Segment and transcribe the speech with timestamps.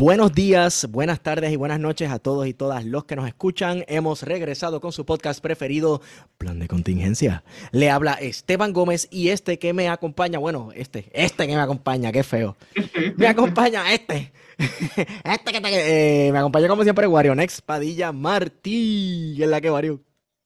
[0.00, 3.82] Buenos días, buenas tardes y buenas noches a todos y todas los que nos escuchan.
[3.88, 6.00] Hemos regresado con su podcast preferido,
[6.38, 7.42] Plan de Contingencia.
[7.72, 12.12] Le habla Esteban Gómez y este que me acompaña, bueno, este, este que me acompaña,
[12.12, 12.56] qué feo.
[13.16, 14.32] Me acompaña este.
[15.24, 19.34] Este que te, eh, me acompaña como siempre, Next Padilla Martí.
[19.36, 20.00] ¿Qué es la que Wario?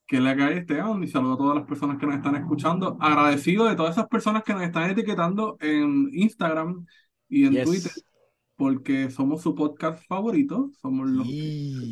[0.06, 2.36] Que es la que hay, Esteban, y saludo a todas las personas que nos están
[2.36, 2.98] escuchando.
[3.00, 6.86] Agradecido de todas esas personas que nos están etiquetando en Instagram
[7.28, 7.92] y en Twitter
[8.62, 11.26] porque somos su podcast favorito, somos los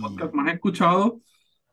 [0.00, 1.14] podcast más escuchados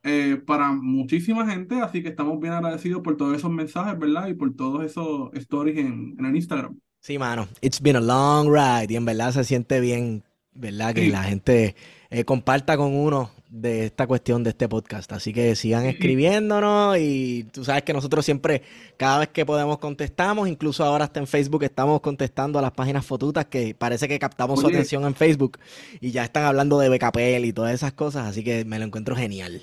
[0.02, 4.28] eh, para muchísima gente, así que estamos bien agradecidos por todos esos mensajes, ¿verdad?
[4.28, 6.80] Y por todos esos stories en, en el Instagram.
[7.00, 10.24] Sí, mano, it's been a long ride y en verdad se siente bien,
[10.54, 10.96] ¿verdad?
[10.96, 11.76] Que la gente
[12.10, 15.12] eh, comparta con uno de esta cuestión de este podcast.
[15.14, 18.62] Así que sigan escribiéndonos y tú sabes que nosotros siempre,
[18.98, 20.48] cada vez que podemos, contestamos.
[20.48, 24.60] Incluso ahora hasta en Facebook estamos contestando a las páginas fotutas que parece que captamos
[24.60, 25.60] su atención en Facebook
[26.02, 28.28] y ya están hablando de BKPL y todas esas cosas.
[28.28, 29.62] Así que me lo encuentro genial.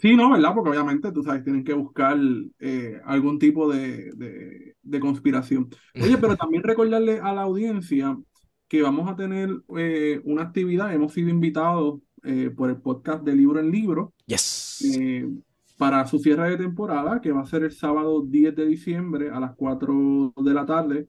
[0.00, 0.54] Sí, no, ¿verdad?
[0.54, 2.16] Porque obviamente, tú sabes, tienen que buscar
[2.60, 5.68] eh, algún tipo de, de conspiración.
[6.00, 8.16] Oye, pero también recordarle a la audiencia
[8.68, 10.92] que vamos a tener eh, una actividad.
[10.92, 14.82] Hemos sido invitados eh, por el podcast de Libro en Libro yes.
[14.96, 15.28] Eh,
[15.76, 19.40] para su cierre de temporada, que va a ser el sábado 10 de diciembre a
[19.40, 21.08] las 4 de la tarde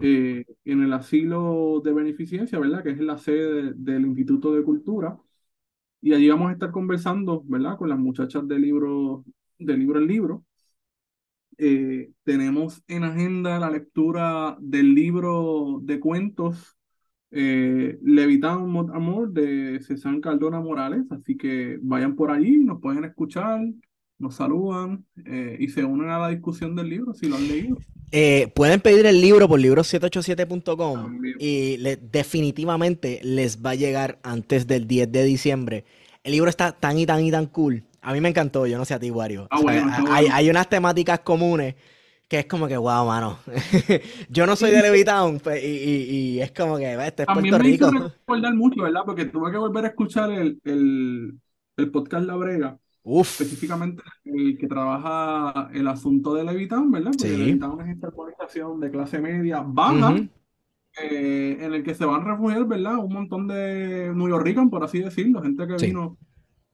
[0.00, 2.82] en el asilo de beneficencia, ¿verdad?
[2.82, 5.18] Que es la sede del Instituto de Cultura.
[6.00, 7.76] Y allí vamos a estar conversando, ¿verdad?
[7.76, 9.24] Con las muchachas de libro,
[9.58, 10.44] de libro en libro.
[12.24, 16.77] tenemos en agenda la lectura del libro de cuentos
[17.30, 23.60] eh, Levitán Amor de César Cardona Morales, así que vayan por allí, nos pueden escuchar,
[24.18, 27.78] nos saludan eh, y se unen a la discusión del libro si lo han leído.
[28.10, 31.76] Eh, pueden pedir el libro por libro787.com y
[32.10, 35.84] definitivamente les va a llegar antes del 10 de diciembre.
[36.24, 37.84] El libro está tan y tan y tan cool.
[38.00, 39.46] A mí me encantó, yo no sé a ti, Wario.
[39.50, 39.60] Ah,
[40.10, 41.74] hay, hay unas temáticas comunes
[42.28, 43.38] que es como que, wow, mano.
[44.28, 47.90] yo no soy de Levitown pues, y, y, es como que, este es Puerto Rico.
[47.90, 49.00] Me recordar mucho, ¿verdad?
[49.06, 51.38] Porque tuve que volver a escuchar el, el,
[51.78, 52.78] el podcast La Brega.
[53.02, 53.40] Uf.
[53.40, 57.12] Específicamente el que trabaja el asunto de Levitown, ¿verdad?
[57.12, 57.36] Porque sí.
[57.38, 60.14] Levitown es esta organización de clase media baja.
[61.00, 62.98] Eh, en el que se van a refugiar, ¿verdad?
[62.98, 66.18] Un montón de New Yorkers, por así decirlo, gente que vino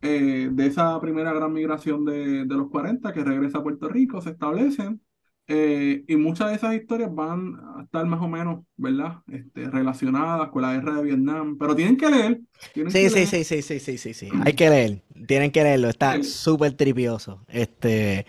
[0.00, 4.22] eh, de esa primera gran migración de, de los 40, que regresa a Puerto Rico,
[4.22, 5.00] se establecen,
[5.46, 9.18] eh, y muchas de esas historias van a estar más o menos, ¿verdad?
[9.28, 12.40] Este, relacionadas con la guerra de Vietnam, pero tienen que leer.
[12.72, 13.26] Tienen sí, que sí, leer.
[13.26, 17.44] sí, sí, sí, sí, sí, sí, Hay que leer, tienen que leerlo, está súper tripioso.
[17.48, 18.26] Este,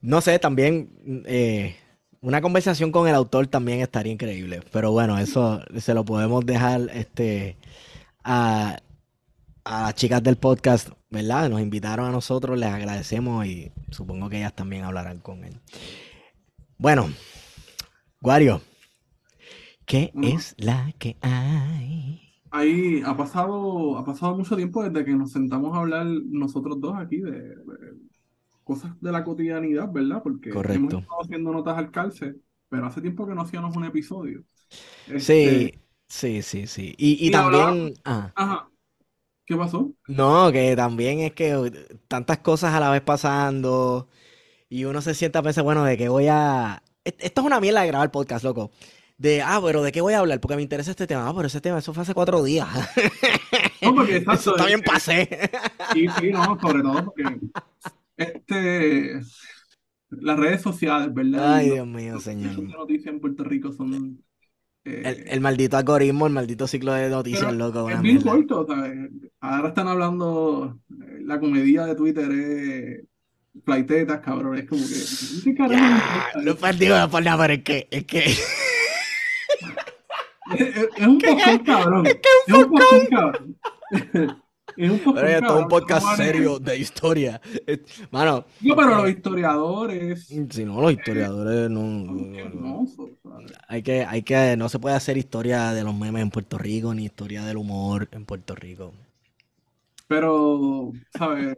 [0.00, 0.90] no sé, también
[1.26, 1.76] eh,
[2.20, 6.82] una conversación con el autor también estaría increíble, pero bueno, eso se lo podemos dejar
[6.94, 7.56] este,
[8.24, 8.78] a,
[9.64, 11.48] a las chicas del podcast, ¿verdad?
[11.50, 15.60] Nos invitaron a nosotros, les agradecemos y supongo que ellas también hablarán con él.
[16.80, 17.08] Bueno,
[18.22, 18.62] Wario,
[19.84, 22.20] ¿qué es la que hay?
[22.52, 26.94] Ahí ha pasado, ha pasado mucho tiempo desde que nos sentamos a hablar nosotros dos
[26.96, 27.56] aquí de,
[28.62, 30.22] cosas de la cotidianidad, ¿verdad?
[30.22, 32.36] Porque hemos estado haciendo notas al calce,
[32.68, 34.44] pero hace tiempo que no hacíamos un episodio.
[34.68, 36.94] sí, este, sí, sí, sí.
[36.96, 37.94] Y, también...
[38.04, 38.30] Ah.
[38.36, 38.70] Ajá.
[39.44, 39.90] ¿Qué pasó?
[40.06, 41.72] No, que también es que
[42.06, 44.06] tantas cosas a la vez pasando
[44.68, 46.82] y uno se sienta a pensar, bueno, de qué voy a...
[47.04, 48.70] E-, esto es una mierda de grabar podcast, loco.
[49.16, 50.40] De, ah, pero ¿de qué voy a hablar?
[50.40, 51.28] Porque me interesa este tema.
[51.28, 52.68] Ah, pero ese tema, eso fue hace cuatro días.
[53.80, 55.28] No, porque eso también pasé.
[55.94, 57.38] Sí, sí, no, sobre todo porque
[58.16, 59.20] este,
[60.10, 61.54] las redes sociales, ¿verdad?
[61.54, 62.58] Ay, Dios mío, señor.
[62.58, 64.20] Las noticias en Puerto Rico son...
[64.84, 67.88] Eh, el, maldito algoritmo, el maldito ciclo de noticias, loco.
[67.88, 69.10] Es bien corto, ¿sabes?
[69.38, 73.04] Ahora están hablando, eh, la comedia de Twitter es
[73.64, 74.58] Flaitetas, cabrón.
[74.58, 74.94] Es como que.
[75.44, 77.88] ¿Qué ya, no partido de pero es que.
[77.90, 78.24] Es que.
[80.56, 82.06] es, un poco cabrón.
[82.06, 83.58] Es que es un poco cabrón.
[84.76, 87.40] Es un poco Pero esto es un podcast serio de historia.
[88.10, 88.46] Mano.
[88.60, 90.26] No, pero los historiadores.
[90.26, 92.86] Si no, los historiadores no.
[93.66, 96.94] hay que, hay que, no se puede hacer historia de los memes en Puerto Rico,
[96.94, 98.92] ni historia del humor en Puerto Rico.
[100.06, 101.56] Pero, ¿sabes?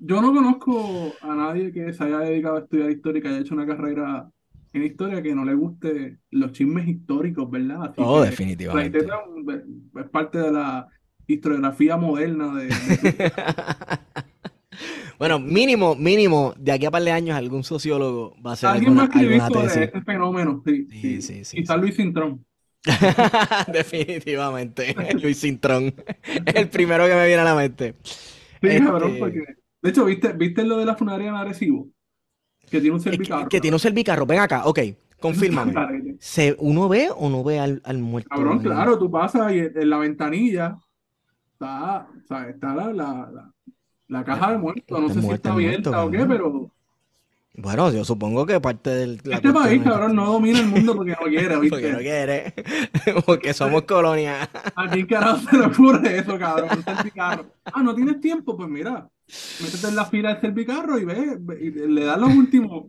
[0.00, 3.38] Yo no conozco a nadie que se haya dedicado a estudiar historia y que haya
[3.38, 4.30] hecho una carrera
[4.72, 7.92] en historia que no le guste los chismes históricos, ¿verdad?
[7.96, 8.98] oh, definitivamente.
[8.98, 10.88] es parte de la
[11.26, 12.68] historiografía moderna de...
[15.18, 18.98] bueno, mínimo, mínimo, de aquí a par de años algún sociólogo va a hacer Alguien
[18.98, 20.86] alguna, va a escribir sobre este fenómeno, sí.
[20.90, 22.44] sí, sí, sí Quizás Luis Cintrón.
[23.72, 25.94] Definitivamente, Luis Cintrón.
[26.46, 27.96] El primero que me viene a la mente.
[28.02, 29.59] Sí, cabrón, este porque...
[29.82, 31.88] De hecho, ¿viste, ¿viste lo de la funeraria en Arecibo?
[32.68, 33.48] Que tiene un servicarro.
[33.48, 34.26] Que, tiene un servicarro.
[34.26, 34.80] Ven acá, ok,
[35.18, 35.74] confírmame.
[36.20, 38.28] ¿Se, ¿Uno ve o no ve al, al muerto?
[38.30, 40.78] Cabrón, claro, tú pasas y en la ventanilla
[41.52, 43.52] está, o sea, está la, la,
[44.08, 45.00] la, caja de muerto.
[45.00, 46.70] No sé si está abierta o qué, pero
[47.60, 49.20] bueno, yo supongo que parte del.
[49.24, 51.68] Este país, cabrón, no domina el mundo porque no quiere, ¿viste?
[51.70, 52.54] Porque no quiere.
[53.26, 54.48] porque somos colonia.
[54.74, 56.84] ¿A quién carajo se le ocurre eso, cabrón?
[57.64, 58.56] Ah, ¿no tienes tiempo?
[58.56, 59.08] Pues mira,
[59.62, 62.86] métete en la fila del servicarro y ve, y le das los últimos.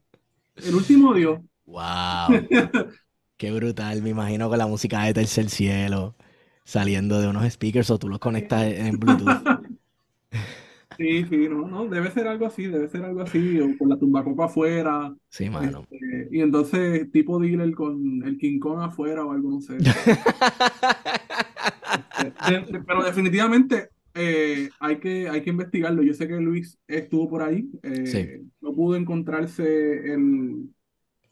[0.55, 1.39] El último Dios.
[1.65, 2.47] ¡Wow!
[3.37, 6.15] Qué brutal, me imagino con la música de Tercer Cielo
[6.63, 9.41] saliendo de unos speakers o tú los conectas en Bluetooth.
[11.01, 13.97] Sí, sí, no, no, debe ser algo así, debe ser algo así, o con la
[13.97, 15.11] tumbacopa afuera.
[15.29, 15.87] Sí, mano.
[15.89, 19.77] Este, y entonces, tipo dealer con el King Kong afuera o algo, no sé.
[22.47, 26.03] Este, pero definitivamente eh, hay que, hay que investigarlo.
[26.03, 30.69] Yo sé que Luis estuvo por ahí, eh, no pudo encontrarse el,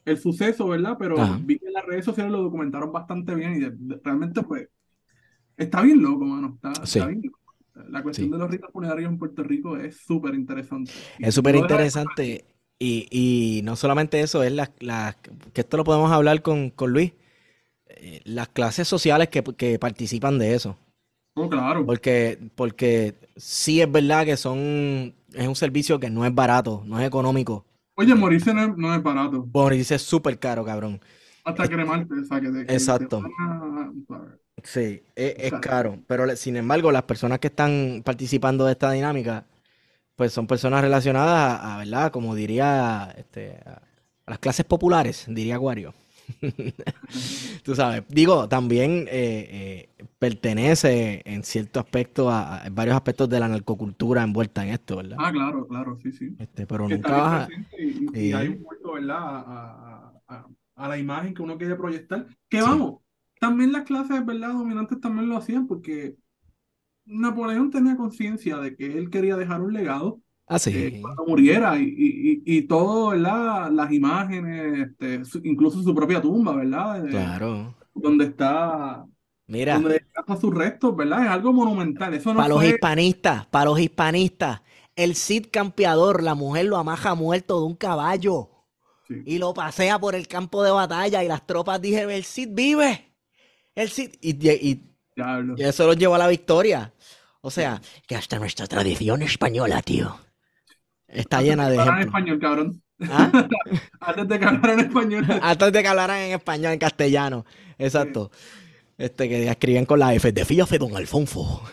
[0.04, 0.96] el suceso, ¿verdad?
[0.98, 4.68] Pero vi que las redes sociales lo documentaron bastante bien y realmente, pues,
[5.56, 6.54] está bien loco, mano.
[6.56, 7.39] Está, está bien loco.
[7.88, 10.92] La cuestión de los ritos funerarios en Puerto Rico es súper interesante.
[11.18, 12.44] Es súper interesante.
[12.78, 15.14] Y, y, no solamente eso, es la, la,
[15.52, 17.12] que esto lo podemos hablar con, con Luis,
[17.86, 20.78] eh, las clases sociales que, que, participan de eso.
[21.34, 21.84] Oh, claro.
[21.84, 26.98] Porque, porque sí es verdad que son, es un servicio que no es barato, no
[26.98, 27.66] es económico.
[27.96, 29.46] Oye, morirse no es, no es barato.
[29.52, 31.00] Morirse es súper caro, cabrón.
[31.44, 33.22] Hasta cremarte, o sea, que Exacto.
[34.64, 39.46] Sí, e, es, caro, pero sin embargo las personas que están participando de esta dinámica,
[40.16, 42.12] pues son personas relacionadas a, ¿verdad?
[42.12, 43.82] Como diría, este, a,
[44.26, 45.94] las clases populares, diría Aguario.
[47.64, 53.48] Tú sabes, digo, también eh, eh, pertenece en cierto aspecto a, varios aspectos de la
[53.48, 55.16] narcocultura envuelta en esto, ¿verdad?
[55.18, 56.36] Ah, claro, claro, sí, sí.
[56.38, 57.48] Este, pero nunca baja.
[58.14, 59.18] Y, hay un puesto, ¿verdad?
[59.18, 60.12] A,
[60.76, 62.26] a, la imagen que uno quiere proyectar.
[62.48, 62.99] Que vamos,
[63.40, 64.52] también las clases, ¿verdad?
[64.52, 66.14] Dominantes también lo hacían porque
[67.04, 70.20] Napoleón tenía conciencia de que él quería dejar un legado.
[70.46, 70.70] Ah, sí.
[70.72, 73.70] Eh, cuando muriera y, y, y, todo, ¿verdad?
[73.70, 77.04] Las imágenes, este, incluso su propia tumba, ¿verdad?
[77.08, 77.74] claro.
[77.94, 79.04] Donde está
[79.50, 79.74] Mira.
[79.74, 80.00] Donde
[80.40, 81.24] sus restos, ¿verdad?
[81.24, 82.14] Es algo monumental.
[82.14, 84.62] Eso no para los hispanistas, para los hispanistas,
[84.94, 88.48] el Cid campeador, la mujer lo amaja muerto de un caballo
[89.08, 93.09] y lo pasea por el campo de batalla y las tropas dijeron, el Cid vive.
[93.74, 93.90] El
[94.20, 94.82] y,
[95.58, 96.92] eso lo llevó a la victoria.
[97.42, 100.18] O sea, que hasta nuestra tradición española, tío.
[101.08, 101.76] Está llena de.
[101.76, 102.82] en español, cabrón.
[103.08, 103.30] ¿Ah?
[104.00, 105.26] Antes de que hablaran en español.
[105.42, 107.46] Antes de que hablaran en español, en castellano.
[107.78, 108.30] Exacto.
[108.98, 111.62] Este, que escriben con la F de Fíjate, don Alfonso.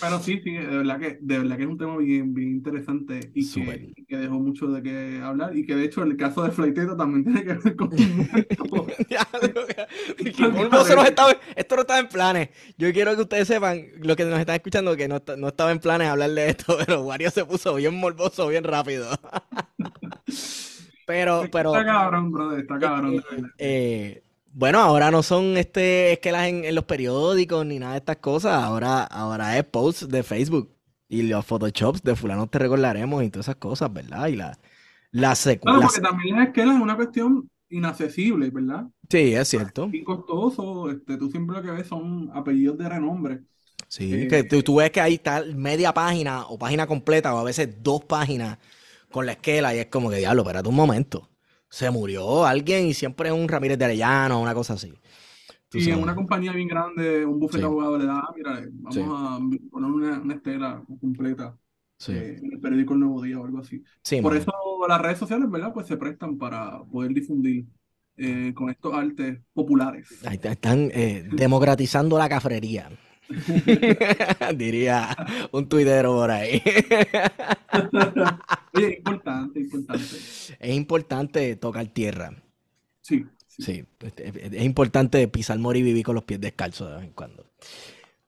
[0.00, 3.30] Pero sí, sí, de verdad que, de verdad que es un tema bien, bien interesante
[3.34, 5.56] y que, que, dejó mucho de qué hablar.
[5.56, 7.90] Y que de hecho el caso de Fleiteta también tiene que ver con
[11.56, 12.48] esto no estaba en planes.
[12.78, 15.78] Yo quiero que ustedes sepan, lo que nos están escuchando, que no, no estaba en
[15.78, 19.08] planes hablar de esto, pero Wario se puso bien morboso, bien rápido.
[21.06, 21.74] pero, pero.
[21.74, 23.22] Está cabrón, brother, está cabrón.
[23.58, 24.22] Eh,
[24.54, 28.62] bueno, ahora no son este esquelas en, en los periódicos ni nada de estas cosas.
[28.62, 30.70] Ahora, ahora es posts de Facebook
[31.08, 34.28] y los photoshops de fulano te recordaremos y todas esas cosas, ¿verdad?
[34.28, 34.58] Y la,
[35.10, 35.78] la secuela.
[35.78, 38.86] Claro, porque también las esquelas es una cuestión inaccesible, ¿verdad?
[39.08, 39.88] Sí, es cierto.
[39.92, 43.40] Y costoso, este, tú siempre lo que ves son apellidos de renombre.
[43.88, 47.38] Sí, eh, que tú, tú, ves que ahí está media página o página completa o
[47.38, 48.58] a veces dos páginas
[49.10, 51.28] con la esquela y es como que, diablo, espérate un momento
[51.72, 54.92] se murió alguien y siempre es un Ramírez de Arellano, una cosa así.
[55.72, 59.08] y en una compañía bien grande, un bufete de abogados le da, ah, mira, vamos
[59.18, 59.38] a
[59.70, 61.56] poner una, estela completa
[62.08, 63.82] eh, en el periódico El Nuevo Día o algo así.
[64.20, 64.52] Por eso
[64.86, 65.72] las redes sociales, ¿verdad?
[65.72, 67.64] Pues se prestan para poder difundir
[68.18, 70.08] eh, con estos artes populares.
[70.26, 72.90] Ahí están eh, democratizando la cafrería.
[74.56, 75.16] Diría
[75.52, 76.62] un tuitero por ahí.
[78.74, 80.04] Oye, es importante, importante.
[80.60, 82.34] Es importante tocar tierra.
[83.00, 83.24] Sí.
[83.48, 87.44] Sí, es importante pisar mori y vivir con los pies descalzos de vez en cuando.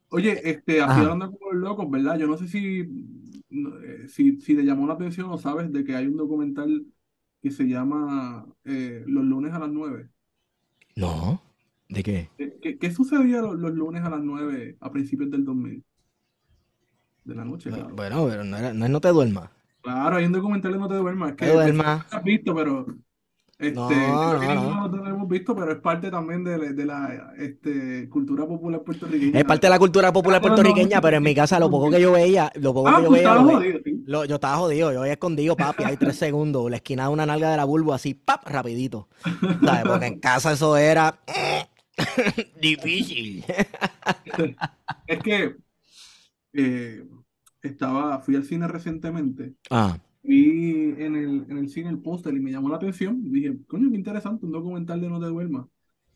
[0.09, 2.17] Oye, este, así hablando como los locos, ¿verdad?
[2.19, 5.95] Yo no sé si, eh, si, si te llamó la atención o sabes de que
[5.95, 6.85] hay un documental
[7.41, 10.09] que se llama eh, Los lunes a las 9.
[10.95, 11.41] No.
[11.89, 12.29] ¿De qué?
[12.61, 15.83] ¿Qué, qué sucedía los, lunes a las 9 a principios del 2000?
[17.23, 17.89] De la noche, claro.
[17.95, 19.49] Bueno, pero no, era, no es No te duermas.
[19.81, 21.29] Claro, hay un documental de No te duermas.
[21.31, 22.05] Es que, no te duermas.
[22.11, 22.85] has visto, pero...
[23.57, 25.07] Este, no, no, no.
[25.07, 29.39] hemos visto, pero es parte también de, la- de la este, cultura popular puertorriqueña.
[29.39, 32.11] Es parte de la cultura popular puertorriqueña, pero en mi casa lo poco que yo
[32.11, 34.03] veía, lo poco Ah, que yo tú veía, lo ve- jodido, sí.
[34.07, 37.25] lo- yo estaba jodido, yo había escondido, papi, hay tres segundos, la esquina de una
[37.25, 39.07] nalga de la bulbo así, pap, rapidito.
[39.63, 39.85] ¿Sabes?
[39.85, 41.19] Porque en casa eso era
[42.61, 43.43] difícil.
[45.07, 45.55] Es que
[46.53, 47.07] eh,
[47.61, 52.39] estaba, fui al cine recientemente, Ah, vi en el, en el cine el póster y
[52.41, 53.31] me llamó la atención.
[53.31, 55.67] Dije, coño, qué interesante, un documental de No te duermas.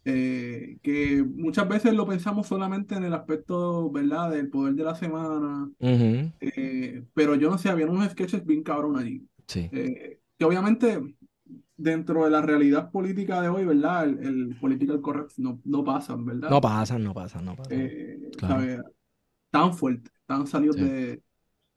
[0.05, 4.95] Eh, que muchas veces lo pensamos solamente en el aspecto, ¿verdad?, del poder de la
[4.95, 5.71] semana.
[5.79, 9.27] ujú, eh, pero yo no sé, había unos sketches bien cabrón allí.
[9.47, 9.69] sí.
[9.71, 11.17] Eh, que obviamente
[11.79, 14.05] dentro de la realidad política de hoy, ¿verdad?
[14.05, 16.49] El, el political correct no, no pasan, ¿verdad?
[16.49, 17.79] No pasan, no pasan, no pasan.
[17.79, 18.55] Eh, Claro.
[18.55, 18.79] ¿sabes?
[19.51, 20.83] Tan fuerte, tan salidos Sí.
[20.83, 21.21] de...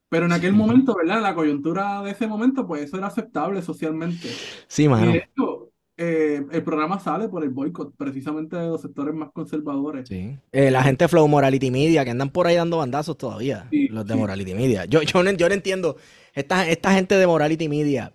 [0.09, 0.57] Pero en aquel Sí.
[0.57, 1.17] momento, ¿verdad?
[1.17, 4.27] En la coyuntura de ese momento, pues eso era aceptable socialmente.
[4.67, 5.11] Sí, Y mano.
[5.11, 10.07] de hecho, eh, el programa sale por el boicot, precisamente de los sectores más conservadores.
[10.07, 10.37] Sí.
[10.51, 13.67] Eh, la gente Flow Morality Media que andan por ahí dando bandazos todavía.
[13.71, 14.15] Sí, los de.
[14.15, 14.85] Morality Media.
[14.85, 15.97] Yo, yo, no, yo no entiendo.
[16.35, 18.13] Esta, esta gente de Morality Media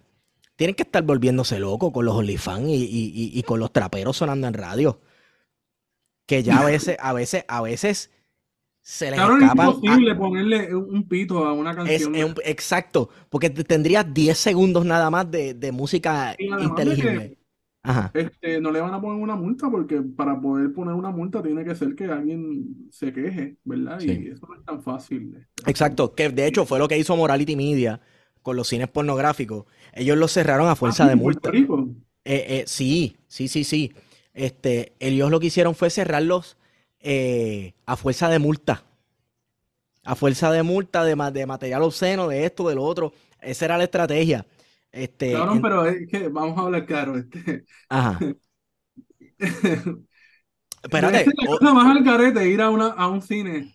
[0.58, 4.16] tienen que estar volviéndose locos con los OnlyFans y, y, y, y con los traperos
[4.16, 5.00] sonando en radio.
[6.26, 8.10] Que ya a veces, a veces, a veces
[8.82, 12.14] se les Cabrón, es imposible ponerle un, pito a una canción.
[12.14, 17.38] es un- exacto, porque te- tendrías 10 segundos nada más de, de música que
[17.82, 18.10] Ajá.
[18.12, 21.64] este, no le van a poner una multa porque para poder poner una multa tiene
[21.64, 24.00] que ser que alguien se queje, ¿verdad?
[24.00, 24.10] Sí.
[24.10, 25.34] Y eso no es tan fácil.
[25.38, 25.70] este.
[25.70, 28.00] Exacto, que de hecho fue lo que hizo Morality Media
[28.42, 29.66] con los cines pornográficos.
[29.92, 31.50] Ellos los cerraron a Ah, fuerza sí, de multa.
[32.24, 33.92] Eh, eh, sí, sí, sí, sí.
[34.34, 36.56] Este, ellos lo que hicieron fue cerrarlos
[37.00, 38.84] eh, a fuerza de multa.
[40.04, 43.12] A fuerza de multa, de, de material obsceno, de esto, de lo otro.
[43.40, 44.46] Esa era la estrategia.
[44.90, 47.16] Este, en- pero es que vamos a hablar claro.
[47.18, 48.28] Este, ajá.
[50.82, 51.20] Espérate.
[51.26, 53.74] Es la o- cosa más al garete ir a, una, a un cine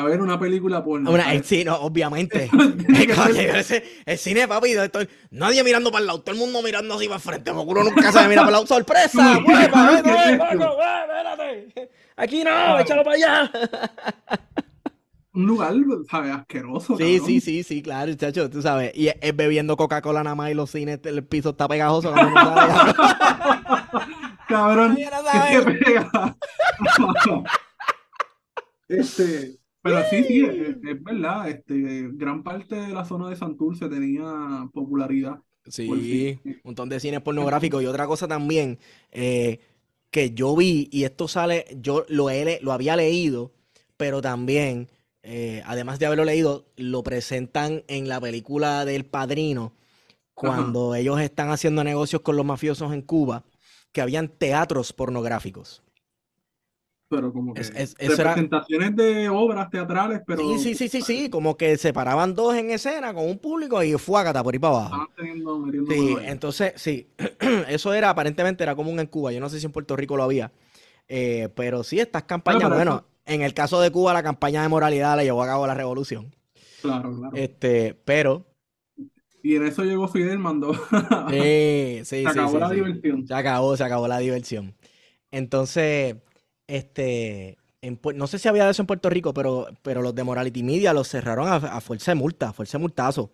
[0.00, 1.10] a ver una película porno.
[1.10, 1.46] una- ¿sabes?
[1.46, 2.48] sí, no, obviamente.
[4.06, 7.16] El cine, papi, esto- nadie mirando para el lado, todo el mundo mirando así para
[7.16, 8.66] el frente, uno nunca se mira para el lado.
[8.66, 9.38] ¡Sorpresa!
[9.46, 11.90] ¡Hueva, espérate!
[12.16, 13.50] Aquí no, échalo para allá.
[15.34, 15.72] Un lugar,
[16.10, 16.34] ¿sabes?
[16.34, 17.26] Asqueroso, Sí, cabrón.
[17.26, 18.92] sí, sí, sí, claro, chacho, tú sabes.
[18.94, 22.12] Y es, bebiendo Coca-Cola nada más y los cines, el piso está pegajoso.
[24.46, 25.64] Cabrón, no ¿qué sabes.
[25.64, 26.36] te pega?
[28.88, 31.48] Este, pero sí, sí, es, es verdad.
[31.48, 35.40] Este, gran parte de la zona de Santurce tenía popularidad.
[35.66, 36.40] Sí, sí.
[36.44, 37.82] un montón de cines pornográficos.
[37.82, 38.78] Y otra cosa también
[39.12, 39.60] eh,
[40.10, 43.52] que yo vi, y esto sale, yo lo, he le- lo había leído,
[43.96, 44.88] pero también,
[45.22, 49.72] eh, además de haberlo leído, lo presentan en la película del Padrino,
[50.34, 53.44] cuando ellos están haciendo negocios con los mafiosos en Cuba,
[53.92, 55.81] que habían teatros pornográficos.
[57.12, 60.88] Pero como que Es- es- eso era- representaciones de obras teatrales, pero Sí, sí, sí,
[60.88, 64.54] sí, sí, como que se paraban dos en escena con un público y fuágata por
[64.54, 65.08] ahí para abajo.
[65.16, 67.08] teniendo, Sí, entonces, sí,
[67.68, 70.22] eso era, aparentemente era común en Cuba, yo no sé si en Puerto Rico lo
[70.24, 70.50] había,
[71.08, 74.68] Eh, pero sí, estas campañas, bueno, eso- en el caso de Cuba la campaña de
[74.68, 76.34] moralidad la llevó a cabo la revolución,
[76.80, 77.36] Claro, claro.
[77.36, 78.46] este, pero,
[79.42, 80.72] Y en eso llegó Fidel, mandó.
[81.28, 83.26] sí, sí, Se acabó sí, la diversión.
[83.26, 84.74] Se acabó, se acabó la diversión.
[85.32, 86.16] Entonces,
[86.76, 90.62] este, en no sé si había eso en Puerto Rico, pero, pero los de Morality
[90.62, 93.30] Media los cerraron a, a fuerza de multa, a fuerza de multazo.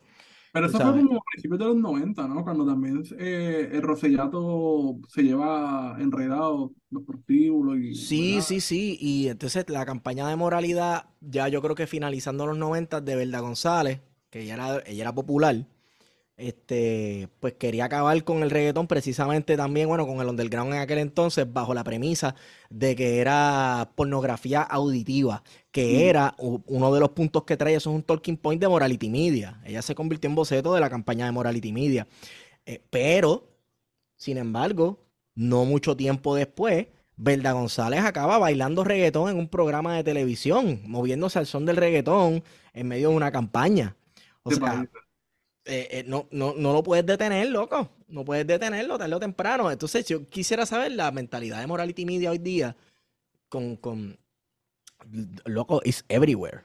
[0.52, 1.04] Pero eso fue sabes.
[1.04, 2.42] como a principios de los 90, ¿no?
[2.42, 7.94] Cuando también eh, el Rosellato se lleva enredado los prostíbulos y...
[7.94, 8.46] Sí, ¿verdad?
[8.46, 8.98] sí, sí.
[9.00, 13.40] Y entonces la campaña de moralidad, ya yo creo que finalizando los 90 de Verda
[13.40, 15.66] González, que ella era, ella era popular,
[16.38, 20.98] este, pues quería acabar con el reggaetón precisamente también, bueno, con el underground en aquel
[20.98, 22.34] entonces, bajo la premisa
[22.70, 25.42] de que era pornografía auditiva,
[25.72, 26.08] que Mm.
[26.08, 29.60] era uno de los puntos que trae, eso es un talking point de Morality Media.
[29.66, 32.06] Ella se convirtió en boceto de la campaña de Morality Media.
[32.66, 33.48] Eh, pero,
[34.16, 35.00] sin embargo,
[35.34, 41.38] no mucho tiempo después, Verda González acaba bailando reggaetón en un programa de televisión, moviéndose
[41.40, 43.96] al son del reggaetón en medio de una campaña.
[44.42, 44.88] O ¿Te sea?
[45.68, 47.90] Eh, eh, no, no, no lo puedes detener, loco.
[48.08, 49.70] No puedes detenerlo tarde o temprano.
[49.70, 52.74] Entonces, yo quisiera saber la mentalidad de Morality Media hoy día
[53.48, 54.18] con, con
[55.44, 56.62] loco, is everywhere.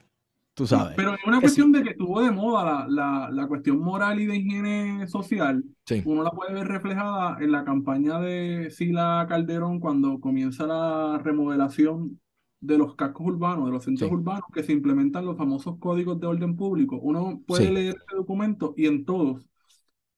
[0.54, 0.94] Tú sabes.
[0.96, 1.42] Pero es una sí.
[1.42, 5.64] cuestión de que estuvo de moda la, la, la cuestión moral y de higiene social.
[5.86, 6.02] Sí.
[6.06, 12.20] Uno la puede ver reflejada en la campaña de Sila Calderón cuando comienza la remodelación
[12.66, 14.16] de los cascos urbanos, de los centros Sí.
[14.16, 16.98] urbanos, que se implementan los famosos códigos de orden público.
[17.02, 17.74] Uno puede Sí.
[17.74, 19.48] leer ese documento y en todos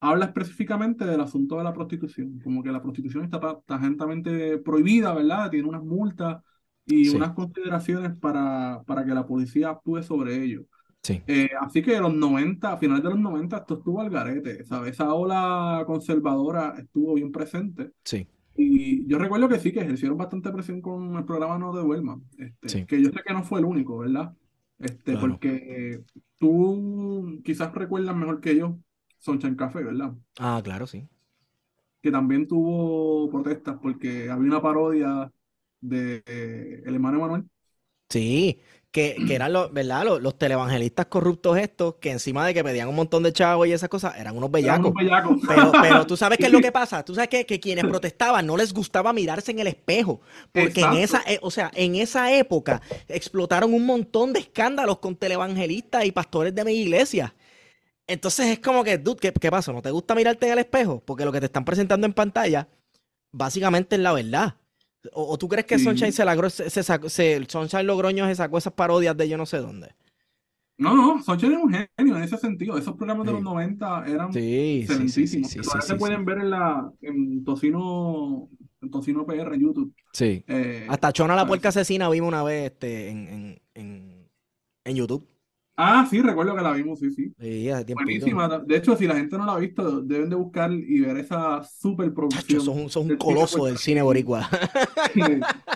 [0.00, 5.50] habla específicamente del asunto de la prostitución, como que la prostitución está tangentamente prohibida, ¿verdad?
[5.50, 6.42] Tiene unas multas
[6.84, 10.64] y unas consideraciones para, para que la policía actúe sobre ello.
[11.02, 11.22] Sí.
[11.26, 14.92] Eh, así que los 90, a finales de los 90, esto estuvo al garete, ¿sabes?
[14.92, 17.92] Esa ola conservadora estuvo bien presente.
[18.04, 18.26] Sí.
[18.56, 22.22] Y yo recuerdo que sí, que ejercieron bastante presión con el programa No Devuelvan.
[22.38, 24.34] Este, Que yo sé que no fue el único, ¿verdad?
[24.78, 26.02] Este, Porque
[26.38, 28.78] tú quizás recuerdas mejor que yo
[29.18, 30.14] Sunshine Café, ¿verdad?
[30.38, 31.08] Ah, claro, sí.
[32.00, 35.32] Que también tuvo protestas porque había una parodia
[35.80, 37.44] de eh, el hermano Manuel.
[38.08, 38.60] Sí,
[38.96, 40.06] que, eran los, ¿verdad?
[40.20, 43.90] Los, televangelistas corruptos estos, que encima de que pedían un montón de chavos y esas
[43.90, 44.94] cosas, eran unos bellacos.
[45.82, 47.04] Pero, tú sabes qué es lo que pasa.
[47.04, 50.22] Tú sabes que, que, quienes protestaban no les gustaba mirarse en el espejo.
[50.50, 55.14] Porque en esa, e, o sea, en esa época explotaron un montón de escándalos con
[55.14, 57.34] televangelistas y pastores de mi iglesia.
[58.06, 59.74] Entonces es como que, dude, ¿qué, ¿qué pasa?
[59.74, 61.02] ¿No te gusta mirarte en el espejo?
[61.04, 62.66] Porque lo que te están presentando en pantalla,
[63.30, 64.54] básicamente es la verdad.
[65.12, 69.16] ¿O, tú crees que Sunshine se, logró, se, se, Sunshine Logroño se sacó esas parodias
[69.16, 69.94] de yo no sé dónde?
[70.78, 72.76] No, no, Sunshine es un genio en ese sentido.
[72.76, 75.50] Esos programas de los 90 eran sí, excelentísimos.
[75.50, 78.48] Sí, sí, se pueden ver en la en Tocino,
[78.82, 79.94] en Tocino PR en YouTube.
[80.12, 80.44] Sí.
[80.46, 84.28] Eh, Hasta Chona la puerca asesina vimos una vez este, en, en, en,
[84.84, 85.26] en YouTube.
[85.76, 87.32] Ah, sí, recuerdo que la vimos, sí, sí.
[87.38, 88.02] Sí, hace tiempo.
[88.02, 88.48] Buenísima.
[88.60, 91.62] De hecho, si la gente no la ha visto, deben de buscar y ver esa
[91.62, 92.62] super producción.
[92.62, 94.48] Son, son un coloso del cine boricua.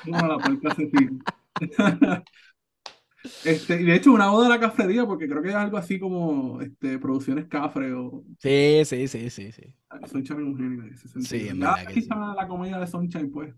[0.07, 0.39] no, la
[3.45, 5.99] Este, y de hecho, una oda a la cafrería, porque creo que es algo así
[5.99, 8.25] como este, producciones cafre o.
[8.39, 9.75] Sí, sí, sí, sí, sí.
[10.07, 11.29] Sunshine es un genio en ese sentido.
[11.29, 12.09] Sí, en verdad que sí.
[12.09, 13.55] la comedia de Sunshine, pues,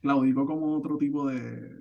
[0.00, 1.76] claudicó como otro tipo de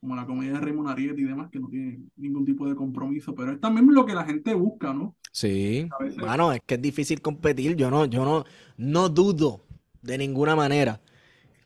[0.00, 3.34] como la comedia de Raymond Ariete y demás, que no tiene ningún tipo de compromiso,
[3.34, 5.14] pero es también lo que la gente busca, ¿no?
[5.30, 5.88] Sí,
[6.18, 8.44] bueno, es que es difícil competir, yo no, yo no,
[8.78, 9.66] no dudo
[10.02, 11.00] de ninguna manera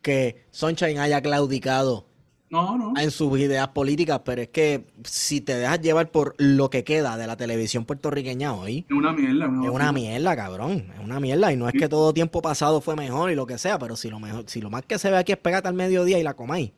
[0.02, 2.06] que Sunshine haya claudicado
[2.50, 2.92] no, no.
[3.00, 7.16] en sus ideas políticas, pero es que si te dejas llevar por lo que queda
[7.16, 9.46] de la televisión puertorriqueña hoy, es una mierda.
[9.46, 10.92] es una mierda, cabrón.
[10.94, 11.52] Es una mierda.
[11.52, 14.10] Y no es que todo tiempo pasado fue mejor y lo que sea, pero si
[14.10, 16.34] lo mejor, si lo más que se ve aquí es pegarte al mediodía y la
[16.34, 16.72] comáis.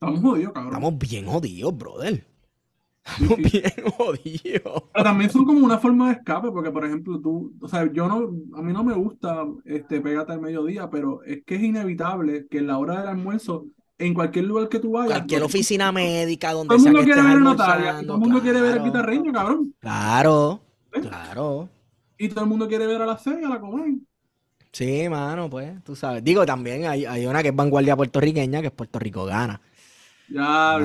[0.00, 0.74] Estamos jodidos, cabrón.
[0.74, 2.26] Estamos bien jodidos, brother.
[3.02, 4.82] Estamos bien jodidos.
[4.92, 8.06] Pero también son como una forma de escape, porque por ejemplo, tú, o sea, yo
[8.06, 12.46] no, a mí no me gusta este pégate al mediodía, pero es que es inevitable
[12.50, 15.12] que en la hora del almuerzo, en cualquier lugar que tú vayas.
[15.12, 18.60] Cualquier oficina médica, donde Todo el mundo quiere ver a Natalia, todo el mundo quiere
[18.60, 19.74] ver a guitarreño, cabrón.
[19.78, 21.70] Claro, claro.
[22.18, 24.06] Y todo el mundo quiere ver a la C, a la Comen.
[24.72, 26.22] Sí, mano, pues, tú sabes.
[26.22, 29.58] Digo, también hay, hay una que es vanguardia puertorriqueña, que es Puerto Rico Gana.
[30.28, 30.76] Ya,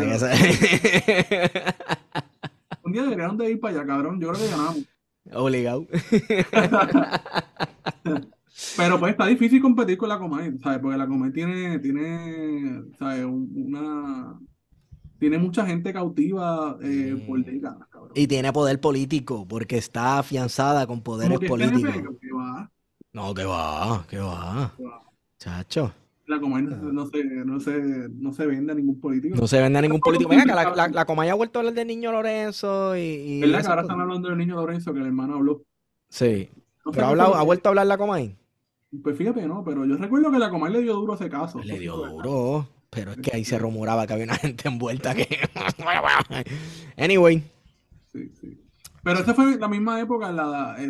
[2.84, 4.20] Un día deberían de ir para allá, cabrón.
[4.20, 4.80] Yo creo que ganamos.
[5.34, 5.86] Obligado.
[8.78, 10.80] Pero pues está difícil competir con la Comay, ¿sabes?
[10.80, 13.24] Porque la Comay tiene, tiene, ¿sabes?
[13.26, 14.38] Una...
[15.18, 18.12] Tiene mucha gente cautiva eh, por décadas, cabrón.
[18.16, 22.18] Y tiene poder político, porque está afianzada con poderes políticos.
[23.14, 24.74] No, que va, que va.
[25.38, 25.94] Chacho
[26.28, 29.36] la Comay no, se, no, se, no se vende a ningún político.
[29.36, 30.30] No se vende a ningún político.
[30.30, 33.00] Venga, que la, la, la Comay ha vuelto a hablar del niño Lorenzo y.
[33.00, 35.64] y ¿Verdad que ahora están hablando del niño Lorenzo que el hermano habló?
[36.10, 36.50] Sí.
[36.92, 38.36] pero ha, hablado, ha vuelto a hablar la Comay.
[39.04, 41.60] Pues fíjate, no, pero yo recuerdo que la Comay le dio duro ese caso.
[41.64, 45.28] Le dio duro, pero es que ahí se rumoraba que había una gente envuelta que.
[46.98, 47.44] anyway.
[48.12, 48.61] Sí, sí.
[49.04, 50.36] Pero esa fue la misma época en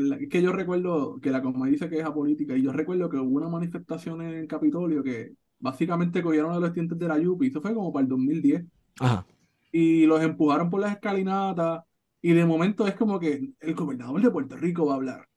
[0.09, 3.17] la, que yo recuerdo que la Comay dice que es apolítica y yo recuerdo que
[3.17, 7.47] hubo una manifestación en el Capitolio que básicamente cogieron a los estudiantes de la Yupi,
[7.47, 8.65] eso fue como para el 2010.
[8.99, 9.25] Ajá.
[9.71, 11.83] Y los empujaron por las escalinatas
[12.21, 15.27] y de momento es como que el gobernador de Puerto Rico va a hablar.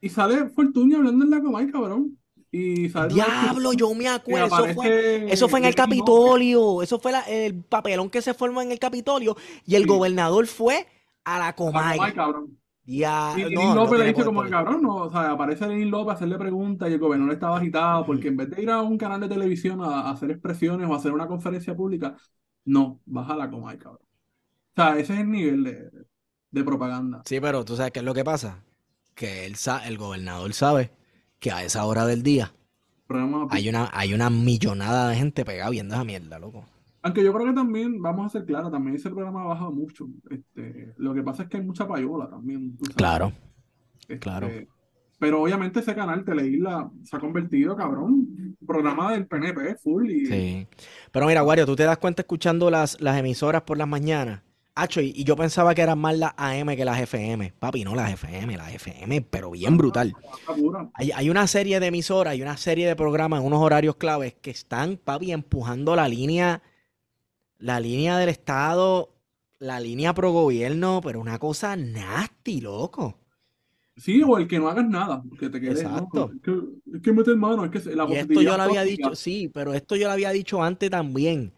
[0.00, 2.18] Y sale Fortuño hablando en la Comay, cabrón.
[2.50, 4.66] Y sale Diablo, yo me acuerdo.
[4.66, 6.82] Eso fue, eso fue en el Capitolio.
[6.82, 9.36] Eso fue el papelón que se formó en el Capitolio.
[9.64, 10.86] Y el gobernador fue
[11.24, 11.98] a la Comay.
[12.14, 12.58] cabrón.
[12.84, 16.14] Ya, y no, López le dice como que cabrón, no, o sea, aparece Lenín López
[16.14, 18.98] a hacerle preguntas y el gobernador estaba agitado porque en vez de ir a un
[18.98, 22.16] canal de televisión a, hacer expresiones o a hacer una conferencia pública,
[22.64, 24.02] no, baja la Comay, cabrón.
[24.02, 25.90] O sea, ese es el nivel de,
[26.50, 27.22] de propaganda.
[27.24, 28.64] Sí, pero tú sabes qué es lo que pasa,
[29.14, 29.54] que él
[29.86, 30.90] el gobernador sabe
[31.38, 32.52] que a esa hora del día
[33.50, 36.64] hay una, hay una millonada de gente pegada viendo esa mierda, loco.
[37.02, 40.06] Aunque yo creo que también, vamos a ser claros, también ese programa ha bajado mucho.
[40.30, 42.76] Este, lo que pasa es que hay mucha payola también.
[42.94, 43.32] Claro.
[44.00, 44.48] Este, claro.
[45.18, 50.10] Pero obviamente ese canal Teleisla se ha convertido, cabrón, programa del PNP full.
[50.10, 50.26] Y...
[50.26, 50.66] Sí.
[51.12, 54.42] Pero mira, Wario, tú te das cuenta escuchando las, las emisoras por las mañanas.
[54.74, 57.52] Hacho, y, yo pensaba que eran más las AM que las FM.
[57.58, 60.14] Papi, no las FM, las FM, pero bien brutal.
[60.94, 64.50] Hay, una serie de emisoras, hay una serie de programas en unos horarios claves que
[64.50, 66.62] están, papi, empujando la línea,
[67.62, 69.14] la línea del Estado,
[69.60, 73.20] la línea pro gobierno, pero una cosa nasty, loco.
[73.96, 75.82] Sí, o el que no hagas nada, que te quedes.
[75.82, 76.32] Exacto.
[76.34, 76.58] Es, que,
[76.96, 79.74] es que meter mano, es que la y esto yo lo había dicho, sí, pero
[79.74, 81.52] esto yo lo había dicho antes también.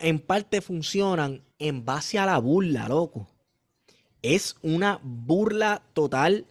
[0.00, 3.28] en parte funcionan en base a la burla, loco.
[4.20, 6.46] Es una burla total.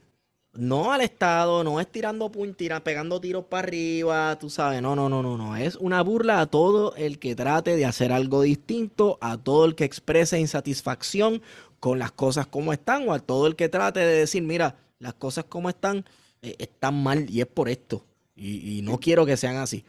[0.55, 4.81] No al Estado, no es tirando puntiras, pegando tiros para arriba, tú sabes.
[4.81, 5.55] No, no, no, no, no.
[5.55, 9.75] Es una burla a todo el que trate de hacer algo distinto, a todo el
[9.75, 11.41] que exprese insatisfacción
[11.79, 15.13] con las cosas como están, o a todo el que trate de decir, mira, las
[15.13, 16.05] cosas como están,
[16.41, 18.05] eh, están mal y es por esto.
[18.35, 19.83] Y, y no quiero que sean así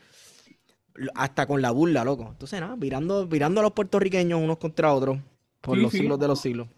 [1.14, 2.29] hasta con la burla, loco.
[2.31, 5.18] Entonces, nada, virando, virando a los puertorriqueños unos contra otros
[5.61, 6.68] por los siglos de los siglos.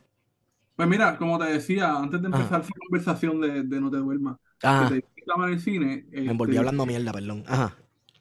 [0.79, 4.37] Pues mira, como te decía, antes de empezar la conversación de, de, No te duermas,
[4.61, 6.07] que te estaba en el cine.
[6.13, 7.43] Me envolví este, hablando mierda, perdón.
[7.49, 7.77] Ajá.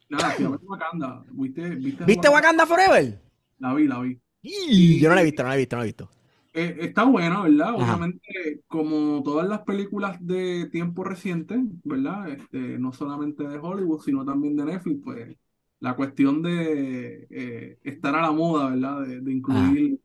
[0.10, 1.24] Nada, si Wakanda.
[1.34, 3.22] ¿Viste, viste, ¿Viste Wakanda Forever?
[3.60, 4.20] La vi, la vi.
[4.42, 6.10] Y, yo no la he visto, no la he visto, no la he visto.
[6.52, 7.76] Eh, está buena, ¿verdad?
[7.76, 12.28] Obviamente, como todas las películas de tiempo reciente, ¿verdad?
[12.28, 15.38] Este, no solamente de Hollywood, sino también de Netflix, pues
[15.80, 19.06] la cuestión de eh, estar a la moda, ¿verdad?
[19.06, 20.00] De, incluir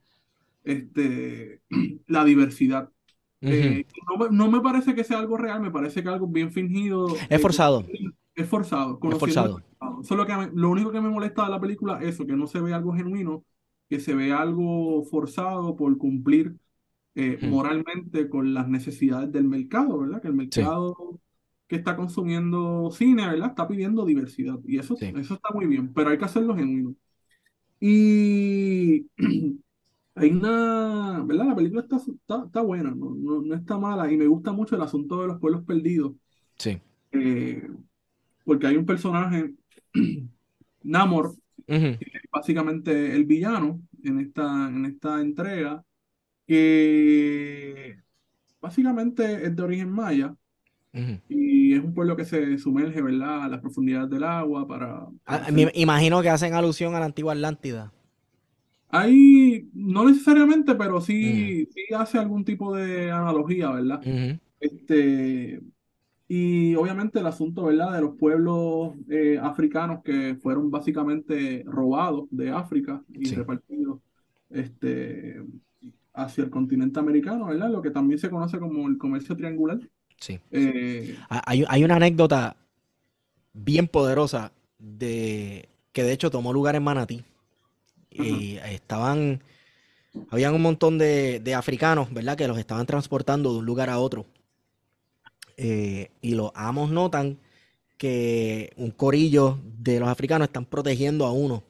[0.64, 1.60] este,
[2.06, 2.90] la diversidad.
[3.40, 3.86] Eh,
[4.30, 7.08] no, me parece que sea algo real, me parece que algo bien fingido.
[7.28, 7.84] Es forzado.
[8.34, 8.98] Es forzado.
[9.02, 9.62] Es forzado.
[10.02, 12.60] Solo que lo único que me molesta de la película es eso, que no se
[12.60, 13.44] ve algo genuino,
[13.88, 16.54] que se ve algo forzado por cumplir
[17.14, 20.22] eh, moralmente con las necesidades del mercado, ¿verdad?
[20.22, 21.20] Que el mercado
[21.66, 23.48] que está consumiendo cine, ¿verdad?
[23.48, 24.58] Está pidiendo diversidad.
[24.64, 26.94] Y eso, eso está muy bien, pero hay que hacerlo genuino.
[27.80, 29.06] Y
[30.14, 31.46] hay una, ¿verdad?
[31.46, 31.96] La película está,
[32.44, 33.14] está, buena, ¿no?
[33.14, 34.10] No, está mala.
[34.12, 36.12] Y me gusta mucho el asunto de los pueblos perdidos.
[36.56, 36.78] Sí.
[37.12, 37.66] Eh,
[38.44, 39.54] porque hay un personaje,
[40.82, 41.34] Namor,
[42.30, 45.84] básicamente el villano en esta, en esta entrega,
[46.46, 47.96] que
[48.60, 50.34] básicamente es de origen maya
[51.28, 55.06] y es un pueblo que se sumerge, ¿verdad?, a las profundidades del agua para...
[55.24, 57.92] Ah, me imagino que hacen alusión a la antigua Atlántida.
[58.94, 64.00] Ahí, no necesariamente, pero sí, sí hace algún tipo de analogía, ¿verdad?
[64.60, 65.60] Este,
[66.28, 72.50] y obviamente el asunto, ¿verdad?, de los pueblos eh, africanos que fueron básicamente robados de
[72.50, 73.98] África y repartidos
[74.50, 75.42] este,
[76.14, 77.70] hacia el continente americano, ¿verdad?
[77.70, 79.80] Lo que también se conoce como el comercio triangular.
[80.18, 80.38] Sí.
[80.50, 82.56] Eh, hay, una anécdota
[83.52, 87.24] bien poderosa de que de hecho tomó lugar en Manatí.
[88.14, 89.42] Y estaban,
[90.30, 92.36] habían un montón de, africanos, ¿verdad?
[92.36, 94.26] Que los estaban transportando de un lugar a otro.
[95.56, 97.38] Eh, y los amos notan
[97.98, 101.62] que un corillo de los africanos están protegiendo a uno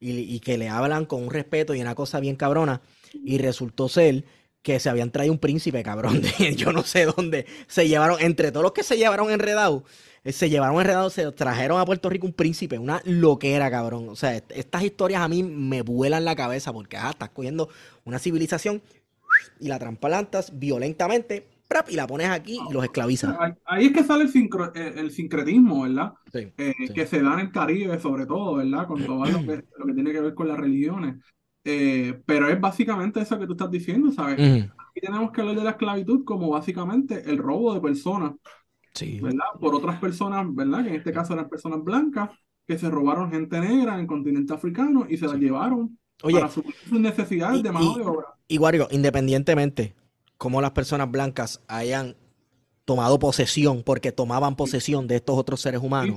[0.00, 2.80] y, y, que le hablan con un respeto y una cosa bien cabrona.
[3.12, 4.24] Y resultó ser
[4.62, 6.20] que se habían traído un príncipe, cabrón.
[6.20, 7.46] De, yo no sé dónde.
[7.66, 9.86] Se llevaron, entre todos los que se llevaron enredados, eh,
[10.24, 14.08] se llevaron enredados, se trajeron a Puerto Rico un príncipe, una loquera, cabrón.
[14.08, 17.68] O sea, estas historias a mí me vuelan la cabeza porque ah, estás cogiendo
[18.04, 18.82] una civilización
[19.60, 21.46] y la trasplantas violentamente
[21.88, 23.36] y la pones aquí y los esclavizas.
[23.66, 26.14] Ahí es que sale el, eh, el sincretismo, ¿verdad?
[26.32, 28.86] Eh, que se da en el Caribe, sobre todo, ¿verdad?
[28.86, 31.16] Con todo lo que, lo que tiene que ver con las religiones.
[31.64, 34.38] Eh, pero es básicamente eso que tú estás diciendo, ¿sabes?
[34.40, 38.32] Aquí tenemos que hablar de la esclavitud como básicamente el robo de personas,
[38.94, 39.20] sí.
[39.20, 39.46] ¿verdad?
[39.60, 40.82] Por otras personas, ¿verdad?
[40.82, 42.30] Que en este caso eran personas blancas
[42.66, 46.64] que se robaron gente negra en el continente africano y se la llevaron para sus
[46.90, 48.26] necesidades de mano de obra.
[48.46, 49.94] Y Wario, independientemente
[50.38, 52.16] como las personas blancas hayan
[52.84, 56.16] tomado posesión, porque tomaban posesión de estos otros seres humanos.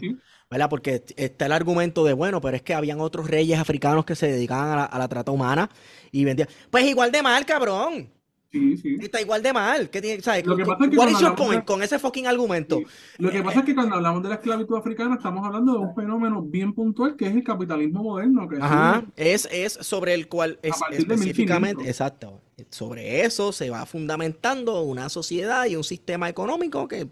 [0.49, 0.69] ¿verdad?
[0.69, 4.31] Porque está el argumento de, bueno, pero es que habían otros reyes africanos que se
[4.31, 5.69] dedicaban a la, trata humana
[6.11, 6.49] y vendían.
[6.69, 8.11] Pues igual de mal, cabrón.
[8.51, 8.97] Sí, sí.
[8.99, 9.89] Está igual de mal.
[9.89, 10.45] ¿Qué tiene, ¿sabes?
[10.45, 12.81] Lo que pasa es que con ese fucking argumento?
[13.17, 15.79] Lo que eh, pasa es que cuando hablamos de la esclavitud africana estamos hablando de
[15.79, 18.49] un fenómeno bien puntual que es el capitalismo moderno.
[18.49, 24.81] Que Ajá, es, es sobre el cual es, específicamente, exacto, sobre eso se va fundamentando
[24.81, 27.07] una sociedad y un sistema económico que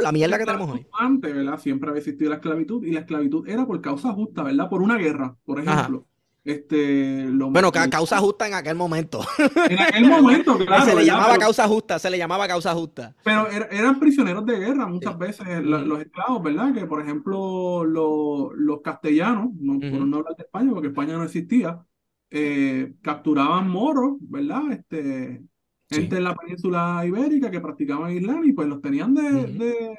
[0.00, 0.86] la mierda que tenemos hoy.
[0.92, 1.58] Antes, ¿verdad?
[1.60, 4.68] Siempre había existido la esclavitud y la esclavitud era por causa justa, ¿verdad?
[4.68, 6.06] Por una guerra, por ejemplo.
[6.44, 9.20] Este, bueno, causa justa en aquel momento.
[9.70, 10.84] En aquel momento, claro.
[10.84, 13.14] Se le llamaba causa justa, se le llamaba causa justa.
[13.24, 16.74] Pero er, eran prisioneros de guerra muchas veces los, esclavos, ¿verdad?
[16.74, 21.82] Que por ejemplo los, castellanos, no, por no hablar de España, porque España no existía,
[22.30, 24.70] eh, capturaban moros, ¿verdad?
[24.70, 25.42] Este,
[25.88, 29.98] gente en la península ibérica que practicaban Islam y pues los tenían de, de,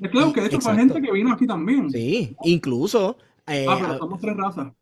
[0.00, 1.90] esclavos, que de hecho fue gente que vino aquí también.
[1.90, 3.18] Sí, incluso...
[3.46, 4.72] Eh, ah, pero somos tres razas.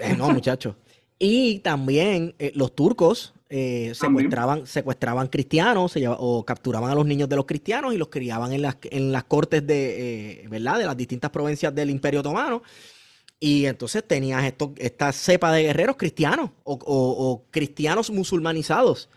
[0.00, 0.76] Eh, no, muchachos.
[1.18, 7.94] y también los turcos secuestraban, secuestraban cristianos o capturaban a los niños de los cristianos
[7.94, 10.78] y los criaban en las, en las cortes de, ¿verdad?
[10.78, 12.62] de las distintas provincias del Imperio Otomano.
[13.44, 19.10] Y entonces tenías esto, esta cepa de guerreros cristianos o, cristianos musulmanizados,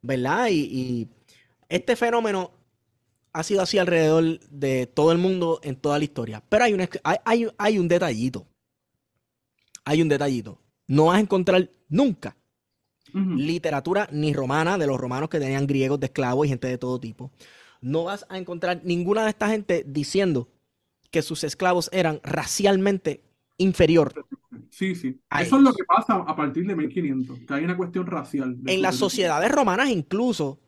[0.00, 0.48] ¿verdad?
[0.50, 1.06] Y,
[1.68, 2.52] este fenómeno
[3.34, 6.42] ha sido así alrededor de todo el mundo en toda la historia.
[6.48, 8.46] Pero hay un, hay, hay, un detallito.
[9.84, 10.60] Hay un detallito.
[10.86, 12.36] No vas a encontrar nunca
[13.14, 16.98] literatura ni romana de los romanos que tenían griegos de esclavos y gente de todo
[16.98, 17.30] tipo.
[17.80, 20.48] No vas a encontrar ninguna de esta gente diciendo
[21.10, 23.22] que sus esclavos eran racialmente
[23.56, 24.26] inferior.
[24.70, 25.20] Sí, sí.
[25.38, 28.56] Eso es lo que pasa a partir de 1500, que hay una cuestión racial.
[28.66, 30.58] En las sociedades romanas incluso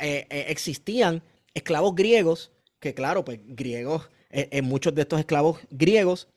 [0.00, 1.22] eh, eh, existían
[1.54, 2.50] esclavos griegos,
[2.80, 6.28] que claro, pues griegos, en eh, muchos de estos esclavos griegos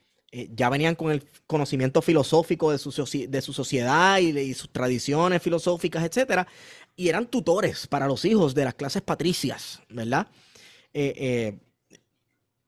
[0.56, 2.91] ya venían con el conocimiento filosófico de su,
[3.30, 6.48] de su sociedad y sus tradiciones filosóficas, etcétera,
[6.96, 10.28] y eran tutores para los hijos de las clases patricias, ¿verdad?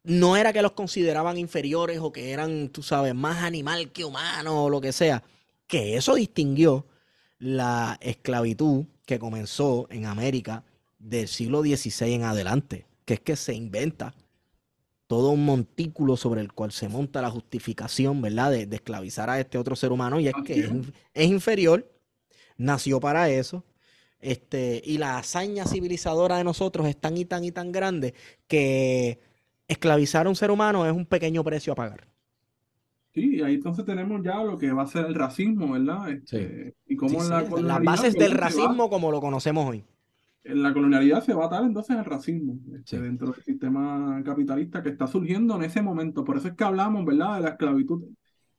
[0.06, 4.65] no era que los consideraban inferiores o que eran, tú sabes, más animal que humano
[4.65, 5.23] o lo que sea,
[5.67, 6.86] que eso distinguió
[7.39, 10.63] la esclavitud que comenzó en América
[10.99, 14.13] del siglo XVI en adelante, que es que se inventa
[15.07, 19.57] todo un montículo sobre el cual se monta la justificación, ¿verdad?, de, esclavizar a este
[19.57, 20.71] otro ser humano, y es que es,
[21.13, 21.87] es, inferior,
[22.57, 23.63] nació para eso,
[24.19, 28.15] este, y la hazaña civilizadora de nosotros es tan y tan y tan grande
[28.47, 29.19] que
[29.67, 32.07] esclavizar a un ser humano es un pequeño precio a pagar.
[33.13, 36.09] Sí, ahí entonces tenemos ya lo que va a ser el racismo, ¿verdad?
[36.09, 39.85] Este, y cómo la las bases del racismo como lo conocemos hoy.
[40.45, 44.84] En la colonialidad se va a dar entonces el racismo este, dentro del sistema capitalista
[44.84, 46.23] que está surgiendo en ese momento.
[46.23, 48.03] Por eso es que hablamos, ¿verdad?, de la esclavitud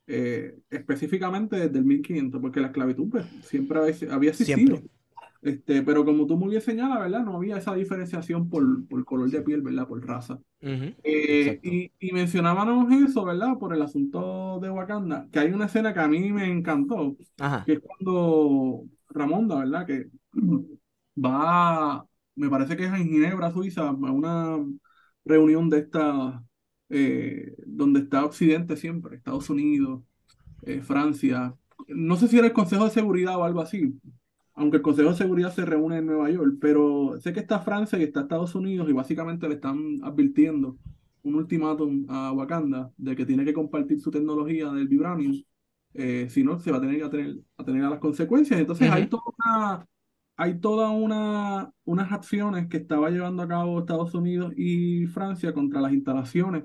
[0.09, 3.79] eh, específicamente desde el 1500, porque la esclavitud pues, siempre
[4.11, 4.83] había existido.
[5.42, 7.25] Este, pero como tú muy bien señalas, ¿verdad?
[7.25, 9.87] No había esa diferenciación por, por color de piel, ¿verdad?
[9.87, 10.40] Por raza.
[10.61, 13.57] Eh, y, y, mencionábamos eso, ¿verdad?
[13.59, 17.16] Por el asunto de Wakanda, que hay una escena que a mí me encantó,
[17.64, 19.87] que es cuando Ramonda, ¿verdad?
[19.87, 20.09] Que
[21.16, 24.59] va, me parece que es en Ginebra, Suiza, a una
[25.24, 26.44] reunión de esta,
[26.88, 30.02] eh, donde está Occidente siempre, Estados Unidos,
[30.62, 31.55] eh, Francia.
[31.88, 33.94] No sé si era el Consejo de Seguridad o algo así,
[34.55, 37.98] aunque el Consejo de Seguridad se reúne en Nueva York, pero sé que está Francia
[37.98, 40.79] y está Estados Unidos y básicamente le están advirtiendo
[41.22, 45.42] un ultimátum a Wakanda de que tiene que compartir su tecnología del vibranium,
[45.94, 48.61] eh, si no se va a tener que tener, a tener las consecuencias.
[48.61, 49.87] Entonces hay toda una,
[50.37, 55.81] hay toda una, unas acciones que estaba llevando a cabo Estados Unidos y Francia contra
[55.81, 56.64] las instalaciones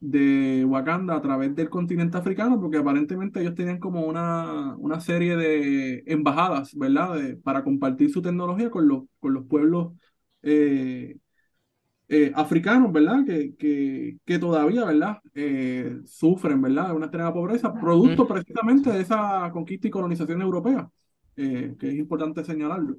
[0.00, 5.36] de Wakanda a través del continente africano, porque aparentemente ellos tenían como una, una serie
[5.36, 7.38] de embajadas, ¿verdad?
[7.42, 9.94] para compartir su tecnología con los, con los pueblos
[10.42, 11.16] eh,
[12.08, 13.24] eh, africanos, ¿verdad?
[13.26, 15.18] Que, que, que todavía, ¿verdad?
[15.34, 16.88] Eh, sufren, ¿verdad?
[16.88, 20.88] De una extrema pobreza, producto precisamente de esa conquista y colonización europea,
[21.36, 22.96] que es importante señalarlo.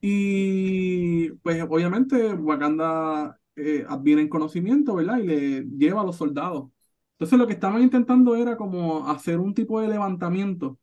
[0.00, 5.18] Y pues obviamente Wakanda eh, advienen conocimiento, ¿verdad?
[5.18, 6.70] Y le lleva a los soldados.
[7.12, 10.78] Entonces lo que estaban intentando era como hacer un tipo de levantamiento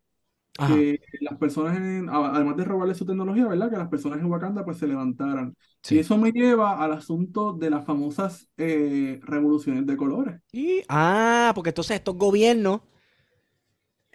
[0.58, 1.78] que las personas,
[2.10, 3.70] además de robarle su tecnología, ¿verdad?
[3.70, 5.56] Que las personas en Wakanda pues se levantaran.
[5.90, 10.40] Y eso me lleva al asunto de las famosas eh, revoluciones de colores.
[10.54, 12.82] Y, ah, porque entonces estos gobiernos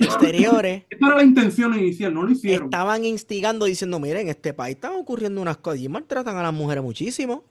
[0.00, 0.84] exteriores.
[0.90, 2.64] Esta era la intención inicial, no lo hicieron.
[2.66, 6.52] Estaban instigando diciendo, miren, en este país están ocurriendo unas cosas y maltratan a las
[6.52, 7.44] mujeres muchísimo.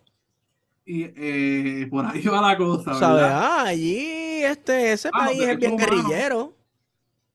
[0.86, 2.96] Y eh, por ahí va la cosa.
[2.96, 3.24] ¿Sabes?
[3.26, 6.56] Ah, allí este, ese ah, país es bien guerrillero.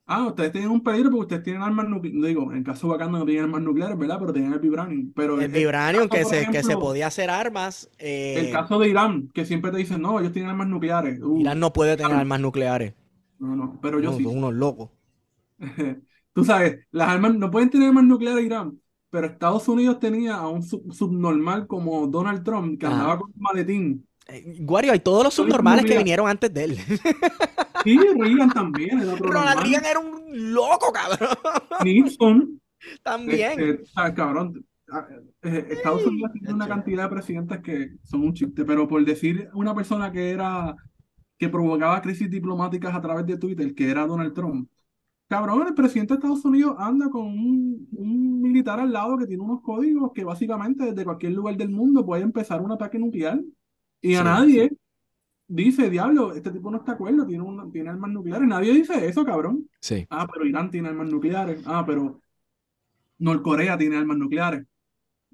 [0.07, 2.23] Ah, ustedes tienen un peligro porque ustedes tienen armas nucleares.
[2.23, 4.19] Digo, en el caso de Wakanda no tienen armas nucleares, ¿verdad?
[4.19, 5.13] Pero tienen el vibranium.
[5.15, 7.89] Pero el vibranium, que, se, que se podía hacer armas.
[7.99, 8.35] Eh...
[8.39, 11.23] El caso de Irán, que siempre te dicen, no, ellos tienen armas nucleares.
[11.23, 12.93] Uh, Irán no puede tener armas nucleares.
[13.39, 14.25] No, no, pero yo sí.
[14.25, 14.91] Son unos locos.
[16.33, 20.49] Tú sabes, las armas no pueden tener armas nucleares Irán, pero Estados Unidos tenía a
[20.49, 24.09] un subnormal como Donald Trump que andaba con un maletín.
[24.27, 26.79] Eh, Guario, hay todos los subnormales que vinieron antes de él.
[27.85, 28.99] Sí, Reagan también.
[29.19, 31.37] Ronald Reagan era un loco, cabrón.
[31.85, 32.61] Nixon.
[33.03, 33.61] También.
[33.61, 34.65] Este, cabrón.
[34.91, 35.07] Ah,
[35.43, 39.49] eh, Estados Unidos tiene una cantidad de presidentes que son un chiste, pero por decir
[39.55, 40.75] una persona que era
[41.39, 44.69] que provocaba crisis diplomáticas a través de Twitter, que era Donald Trump,
[45.29, 49.43] Cabrón, el presidente de Estados Unidos anda con un, un, militar al lado que tiene
[49.43, 53.41] unos códigos que básicamente desde cualquier lugar del mundo puede empezar un ataque nuclear.
[54.03, 54.71] Y a nadie
[55.49, 58.47] dice, diablo, este tipo no está de acuerdo, tiene, un, tiene armas nucleares.
[58.47, 59.69] Nadie dice eso, cabrón.
[59.81, 60.07] Sí.
[60.11, 61.63] Ah, pero Irán tiene armas nucleares.
[61.65, 62.21] Ah, pero
[63.19, 64.67] Norcorea tiene armas nucleares.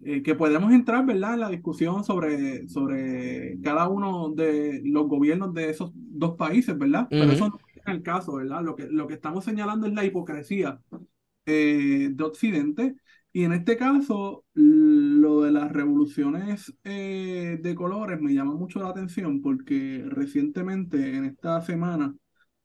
[0.03, 5.53] Eh, que podemos entrar, ¿verdad?, en la discusión sobre, sobre cada uno de los gobiernos
[5.53, 7.07] de esos dos países, ¿verdad?
[7.11, 8.63] Pero eso es el caso, ¿verdad?
[8.63, 10.81] Lo que, lo que estamos señalando es la hipocresía
[11.47, 12.97] eh, de Occidente.
[13.33, 18.89] Y en este caso, lo de las revoluciones eh, de colores me llama mucho la
[18.89, 22.15] atención porque recientemente, en esta semana,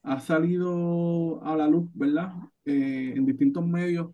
[0.03, 2.33] ha salido a la luz, ¿verdad?
[2.65, 4.09] en distintos medios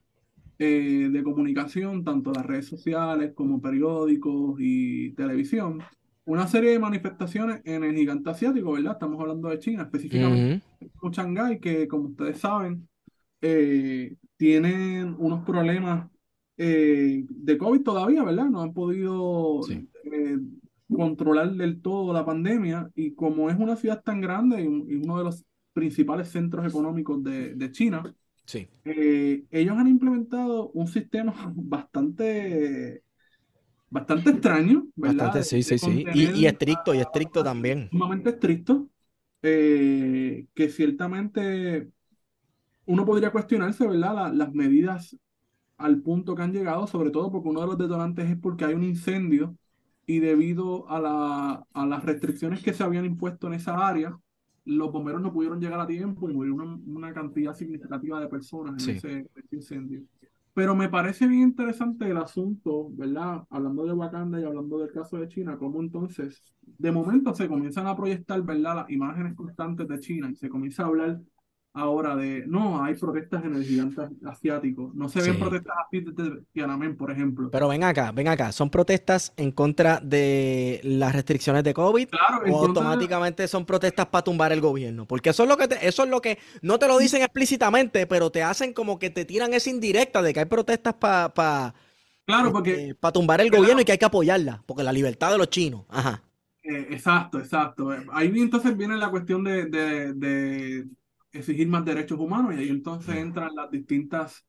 [0.64, 5.82] eh, de comunicación, tanto las redes sociales como periódicos y televisión,
[6.32, 8.94] una serie de manifestaciones en el gigante asiático, ¿verdad?
[8.94, 10.62] Estamos hablando de China, específicamente
[11.02, 12.88] uh Shanghái, que como ustedes saben,
[13.42, 16.10] eh, tienen unos problemas
[16.58, 18.46] eh, de COVID todavía, ¿verdad?
[18.46, 19.62] No han podido
[20.92, 25.24] controlar del todo la pandemia y como es una ciudad tan grande y, uno de
[25.24, 28.04] los principales centros económicos de, de China,
[28.46, 28.68] Sí.
[28.84, 33.04] Eh, ellos han implementado un sistema bastante,
[33.92, 35.26] bastante extraño, ¿verdad?
[35.26, 36.06] Bastante, sí, sí, sí.
[36.14, 37.90] Y, estricto, y estricto también.
[37.92, 38.90] Sumamente estricto,
[39.44, 41.90] eh, que ciertamente
[42.86, 44.34] uno podría cuestionarse, ¿verdad?
[44.34, 45.16] las medidas
[45.78, 48.74] al punto que han llegado, sobre todo porque uno de los detonantes es porque hay
[48.74, 49.56] un incendio
[50.06, 54.18] y debido a, la, a las restricciones que se habían impuesto en esa área,
[54.66, 58.96] los bomberos no pudieron llegar a tiempo y murió una, cantidad significativa de personas en
[58.96, 60.04] ese, incendio.
[60.54, 63.44] Pero me parece bien interesante el asunto, ¿verdad?
[63.50, 67.88] Hablando de Wakanda y hablando del caso de China, cómo entonces, de momento se comienzan
[67.88, 68.76] a proyectar, ¿verdad?
[68.76, 71.22] Las imágenes constantes de China y se comienza a hablar
[71.74, 74.92] ahora de, no, hay protestas en el gigante asiático.
[74.94, 77.50] No se ven protestas así de Tiananmen, por ejemplo.
[77.52, 78.52] Pero ven acá, ven acá.
[78.52, 82.10] ¿Son protestas en contra de las restricciones de COVID?
[82.10, 85.06] Claro, ¿O automáticamente son protestas para tumbar el gobierno?
[85.06, 88.32] Porque eso es lo que eso es lo que no te lo dicen explícitamente, pero
[88.32, 91.74] te hacen como que te tiran esa indirecta de que hay protestas para
[92.26, 95.38] claro, porque, para tumbar el gobierno y que hay que apoyarla, porque la libertad de
[95.38, 95.86] los chinos.
[95.90, 96.22] Ajá.
[96.64, 97.90] Eh, exacto, exacto.
[98.12, 100.86] Ahí entonces viene la cuestión de
[101.32, 104.46] exigir más derechos humanos y ahí entonces entran las distintas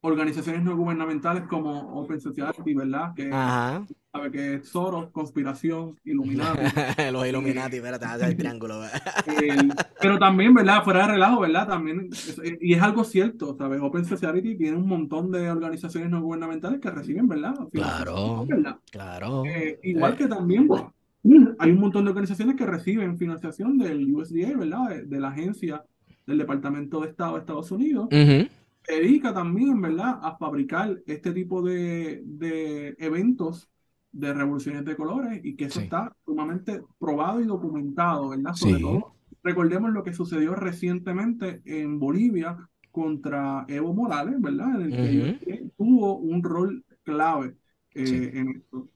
[0.00, 3.14] organizaciones no gubernamentales como Open Society, ¿verdad?
[3.14, 6.58] Que sabe que es Soros, conspiración, Illuminati.
[7.12, 8.80] Los Illuminati, espérate, hace el triángulo.
[10.00, 10.84] pero también, ¿verdad?
[10.84, 11.66] Fuera de relajo, ¿verdad?
[11.66, 12.10] También,
[12.60, 13.80] y es algo cierto, ¿sabes?
[13.82, 17.54] Open Society tiene un montón de organizaciones no gubernamentales que reciben, ¿verdad?
[17.72, 18.46] Claro,
[18.90, 19.44] claro.
[19.46, 20.68] Eh, igual que también
[21.58, 25.02] hay un montón de organizaciones que reciben financiación del USDA, ¿verdad?
[25.04, 25.82] de la agencia
[26.28, 28.08] del Departamento de Estado de Estados Unidos,
[28.86, 33.70] dedica también, ¿verdad?, a fabricar este tipo de, de eventos
[34.12, 38.52] de revoluciones de colores y que eso está sumamente probado y documentado, ¿verdad?
[38.52, 42.58] Sobre todo, recordemos lo que sucedió recientemente en Bolivia
[42.90, 44.82] contra Evo Morales, ¿verdad?
[44.82, 47.56] En el que tuvo un rol clave
[47.94, 48.88] eh, en esto.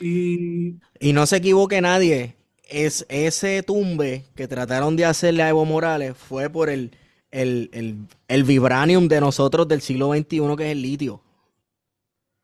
[0.00, 0.76] Y...
[1.00, 2.36] y no se equivoque nadie,
[2.72, 6.96] es, ese tumbe que trataron de hacerle a Evo Morales fue por el,
[7.30, 11.22] el, el, vibranium de nosotros del siglo XXI, que es el litio.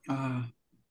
[0.09, 0.47] Ah,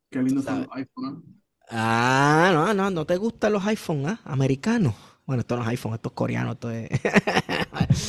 [0.09, 1.41] qué lindo son los iPhone.
[1.69, 4.21] Ah, no, no, no te gustan los iPhone, ¿ah?
[4.23, 4.95] Americanos.
[5.27, 6.89] Bueno, estos no es iPhone, estos coreanos, esto es...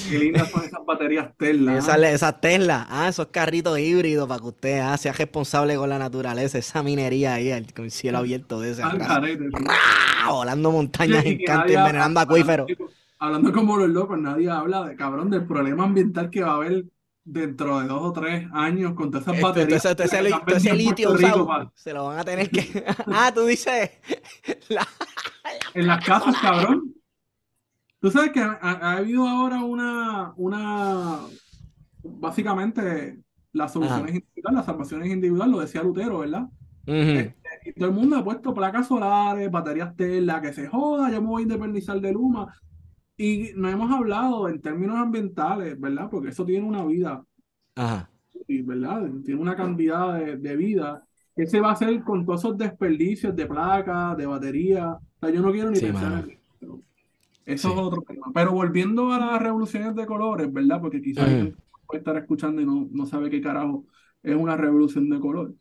[0.08, 1.76] Qué lindas son esas baterías Tesla.
[1.76, 2.40] Esas ¿ah?
[2.40, 6.80] Tesla, ah, esos carritos híbridos para que usted ah, sea responsable con la naturaleza, esa
[6.84, 8.82] minería ahí, con el cielo abierto de ese.
[10.28, 12.68] Volando montañas en canto, envenenando acuíferos.
[13.18, 16.84] Hablando como los locos, nadie habla de cabrón del problema ambiental que va a haber
[17.24, 19.84] dentro de dos o tres años con todas esas este, baterías.
[20.54, 21.16] ese, litio
[21.74, 22.84] se lo van a tener que.
[23.08, 23.90] ah, tú dices.
[25.74, 26.94] en las casas, cabrón.
[28.00, 31.18] Tú sabes que ha, habido ahora una, una,
[32.02, 33.18] básicamente,
[33.52, 36.46] las soluciones individuales, las salvaciones individuales, lo decía Lutero, ¿verdad?
[36.86, 41.20] Este, y todo el mundo ha puesto placas solares, baterías Tesla, que se joda, yo
[41.20, 42.54] me voy a independizar de Luma.
[43.16, 46.08] Y no hemos hablado en términos ambientales, ¿verdad?
[46.08, 47.24] Porque eso tiene una vida,
[47.74, 48.08] Ajá.
[48.46, 49.10] ¿verdad?
[49.24, 51.02] Tiene una cantidad de, de vida.
[51.34, 54.92] ¿Qué se va a hacer con todos esos desperdicios de placas, de batería?
[54.92, 56.82] O sea, yo no quiero ni pensar en eso.
[57.48, 58.26] Eso es otro tema.
[58.34, 60.80] Pero volviendo a las revoluciones de colores, ¿verdad?
[60.80, 61.28] Porque quizás
[61.86, 63.86] puede estar escuchando y no, no sabe qué carajo
[64.22, 65.54] es una revolución de color.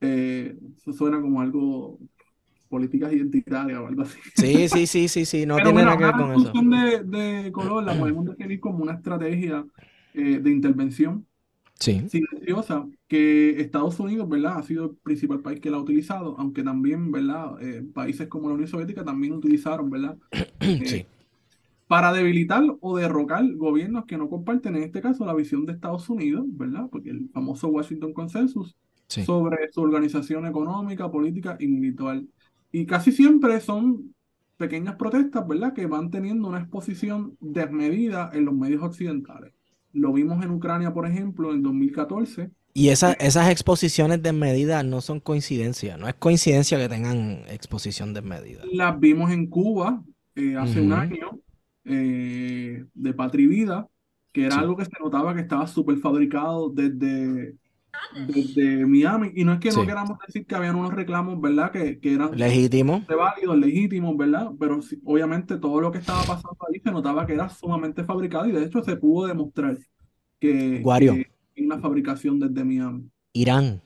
[0.00, 1.98] Eh, eso suena como algo
[2.68, 4.18] políticas identitarias o algo así.
[4.34, 6.52] Sí, sí, sí, sí, sí, no tiene nada que ver con eso.
[6.64, 9.64] La de, de color la podemos definir como una estrategia
[10.14, 11.26] eh, de intervención
[11.78, 12.02] sí.
[12.08, 14.58] silenciosa que Estados Unidos, ¿verdad?
[14.58, 17.62] Ha sido el principal país que la ha utilizado, aunque también, ¿verdad?
[17.62, 20.16] Eh, países como la Unión Soviética también utilizaron, ¿verdad?
[20.84, 21.06] sí.
[21.88, 26.08] Para debilitar o derrocar gobiernos que no comparten, en este caso, la visión de Estados
[26.08, 26.86] Unidos, ¿verdad?
[26.90, 28.76] Porque el famoso Washington Consensus
[29.06, 32.22] sobre su organización económica, política y militar.
[32.70, 34.14] Y casi siempre son
[34.56, 35.74] pequeñas protestas, ¿verdad?
[35.74, 39.52] Que van teniendo una exposición desmedida en los medios occidentales.
[39.92, 42.50] Lo vimos en Ucrania, por ejemplo, en 2014.
[42.74, 48.62] Y esas exposiciones desmedidas no son coincidencia, no es coincidencia que tengan exposición desmedida.
[48.72, 50.02] Las vimos en Cuba
[50.34, 51.38] eh, hace un año,
[51.84, 53.88] eh, de Patria Vida,
[54.32, 57.56] que era algo que se notaba que estaba súper fabricado desde
[58.26, 59.32] desde Miami.
[59.34, 61.70] Y no es que no queramos decir que habían unos reclamos, ¿verdad?
[61.70, 64.50] Que, que eran legítimos, válidos, legítimos, ¿verdad?
[64.58, 68.52] Pero obviamente todo lo que estaba pasando ahí se notaba que era sumamente fabricado y
[68.52, 69.76] de hecho se pudo demostrar
[70.38, 70.82] que,
[71.56, 73.08] una fabricación desde Miami.
[73.32, 73.80] Irán.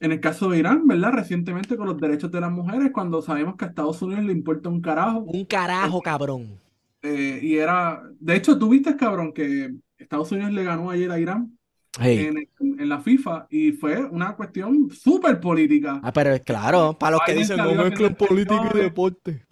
[0.00, 1.12] En el caso de Irán, ¿verdad?
[1.12, 4.68] Recientemente con los derechos de las mujeres, cuando sabemos que a Estados Unidos le importa
[4.68, 5.20] un carajo.
[5.20, 6.58] Un carajo, cabrón.
[7.04, 11.20] Eh, y era, de hecho, tú viste, cabrón, que Estados Unidos le ganó ayer a
[11.20, 11.58] Irán
[12.00, 16.00] en, la FIFA y fue una cuestión súper política.
[16.02, 19.44] Ah, pero claro, para los que dicen no mezclan política y deporte.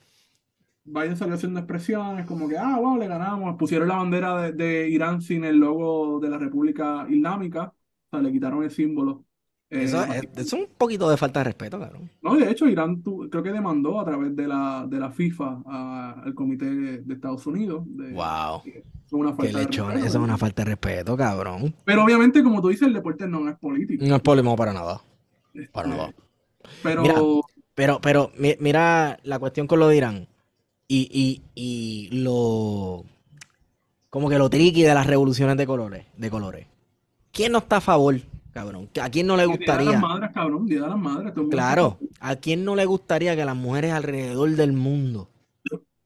[0.84, 3.56] Biden salió haciendo expresiones como que, ah, wow, le ganamos.
[3.56, 7.74] Pusieron la bandera de, Irán sin el logo de la República Islámica.
[7.74, 9.26] O sea, le quitaron el símbolo.
[9.72, 12.00] Eso eh, es, un poquito de falta de respeto, claro.
[12.20, 15.62] No, de hecho, Irán creo que demandó a través de la, de la FIFA
[16.24, 17.82] al Comité de, Estados Unidos.
[17.86, 18.60] wow.
[18.66, 21.74] Eso es una falta de respeto, cabrón.
[21.86, 24.04] Pero obviamente, como tú dices, el deporte no es político.
[24.04, 25.00] No es político para nada.
[25.72, 26.14] para este, nada.
[26.82, 27.42] Pero...
[27.74, 30.28] pero, pero, mira la cuestión con lo de Irán.
[30.86, 33.06] Y, y, y lo...
[34.10, 36.04] Como que lo triqui de las revoluciones de colores.
[36.18, 36.66] De colores.
[37.32, 38.16] ¿Quién no está a favor
[38.52, 38.88] cabrón.
[39.00, 39.90] ¿A quién no le gustaría?
[39.90, 41.32] Día las madres, cabrón, día de las madres.
[41.50, 45.30] Claro, ¿a quién no le gustaría que las mujeres alrededor del mundo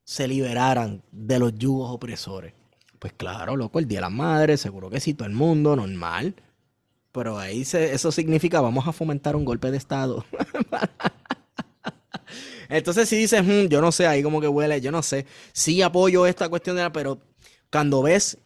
[0.05, 2.55] se liberaran de los yugos opresores?
[2.99, 6.35] Pues claro, loco, el día de las madres, seguro que sí, todo el mundo, normal.
[7.13, 10.25] Pero ahí se, eso significa vamos a fomentar un golpe de Estado.
[12.69, 15.27] Entonces si dices, hmm, yo no sé, ahí como que huele, yo no sé.
[15.53, 17.21] Sí apoyo esta cuestión de la, pero
[17.71, 18.39] cuando ves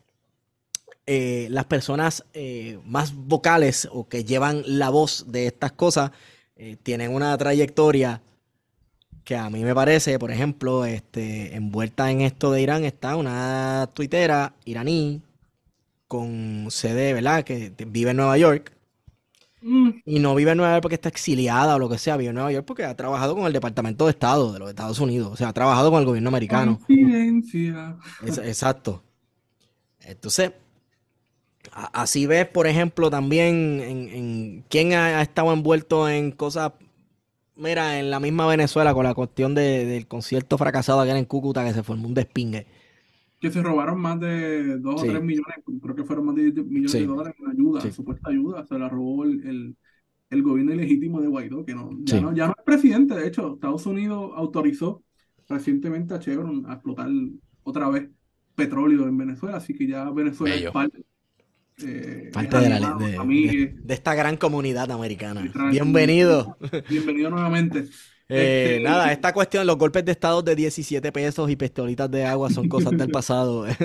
[1.12, 6.12] eh, las personas eh, más vocales o que llevan la voz de estas cosas
[6.54, 8.22] eh, tienen una trayectoria
[9.24, 13.90] que a mí me parece, por ejemplo, este, envuelta en esto de Irán está una
[13.92, 15.20] tuitera iraní
[16.06, 17.42] con sede, ¿verdad?
[17.42, 18.72] Que vive en Nueva York.
[19.62, 19.90] Mm.
[20.04, 22.36] Y no vive en Nueva York porque está exiliada o lo que sea, vive en
[22.36, 25.36] Nueva York porque ha trabajado con el Departamento de Estado de los Estados Unidos, o
[25.36, 26.78] sea, ha trabajado con el gobierno americano.
[28.22, 29.02] exacto.
[30.02, 30.52] Entonces,
[31.72, 36.72] Así ves, por ejemplo, también en, quién ha, estado envuelto en cosas,
[37.56, 41.72] mira, en la misma Venezuela con la cuestión del concierto fracasado allá en Cúcuta que
[41.72, 42.66] se formó un despingue.
[43.38, 46.66] Que se robaron más de 2 o 3 millones, creo que fueron más de 10
[46.66, 49.76] millones de dólares en ayuda, supuesta ayuda, se la robó el,
[50.30, 53.86] gobierno ilegítimo de Guaidó, que no ya, no, ya no es presidente, de hecho, Estados
[53.86, 55.02] Unidos autorizó
[55.48, 57.08] recientemente a Chevron a explotar
[57.62, 58.10] otra vez
[58.54, 61.04] petróleo en Venezuela, así que ya Venezuela es parte
[61.84, 65.50] eh, Parte de, esta gran comunidad americana.
[65.70, 66.56] Bienvenido.
[66.88, 67.86] Bienvenido nuevamente.
[68.32, 72.24] Eh, este, nada, esta cuestión, los golpes de estado de 17 pesos y pistolitas de
[72.24, 73.66] agua son cosas del pasado.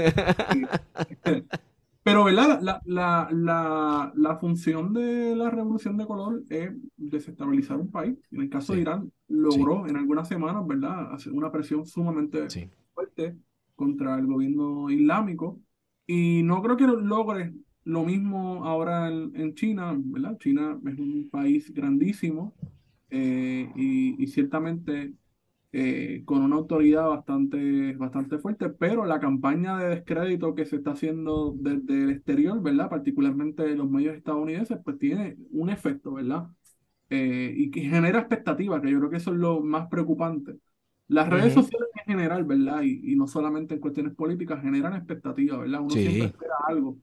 [2.04, 2.62] Pero, ¿verdad?
[2.86, 8.16] La, función de la revolución de color es desestabilizar un país.
[8.30, 12.46] En el caso de Irán, logró en algunas semanas, ¿verdad?, hacer una presión sumamente
[12.94, 13.36] fuerte
[13.76, 15.60] contra el gobierno islámico.
[16.06, 17.56] Y no creo que logre
[17.86, 20.38] lo mismo ahora en, China, ¿verdad?
[20.40, 22.56] China es un país grandísimo
[23.12, 25.14] eh, y, ciertamente
[25.72, 30.92] eh, con una autoridad bastante, bastante fuerte, pero la campaña de descrédito que se está
[30.92, 32.90] haciendo desde el exterior, ¿verdad?
[32.90, 36.48] Particularmente los medios estadounidenses, pues tiene un efecto, ¿verdad?
[37.12, 40.56] Eh, y que genera expectativas, que yo creo que eso es lo más preocupante.
[41.08, 42.82] Las redes sociales en general, ¿verdad?
[42.82, 45.82] Y, no solamente en cuestiones políticas, generan expectativas, ¿verdad?
[45.82, 46.98] Uno siempre espera algo.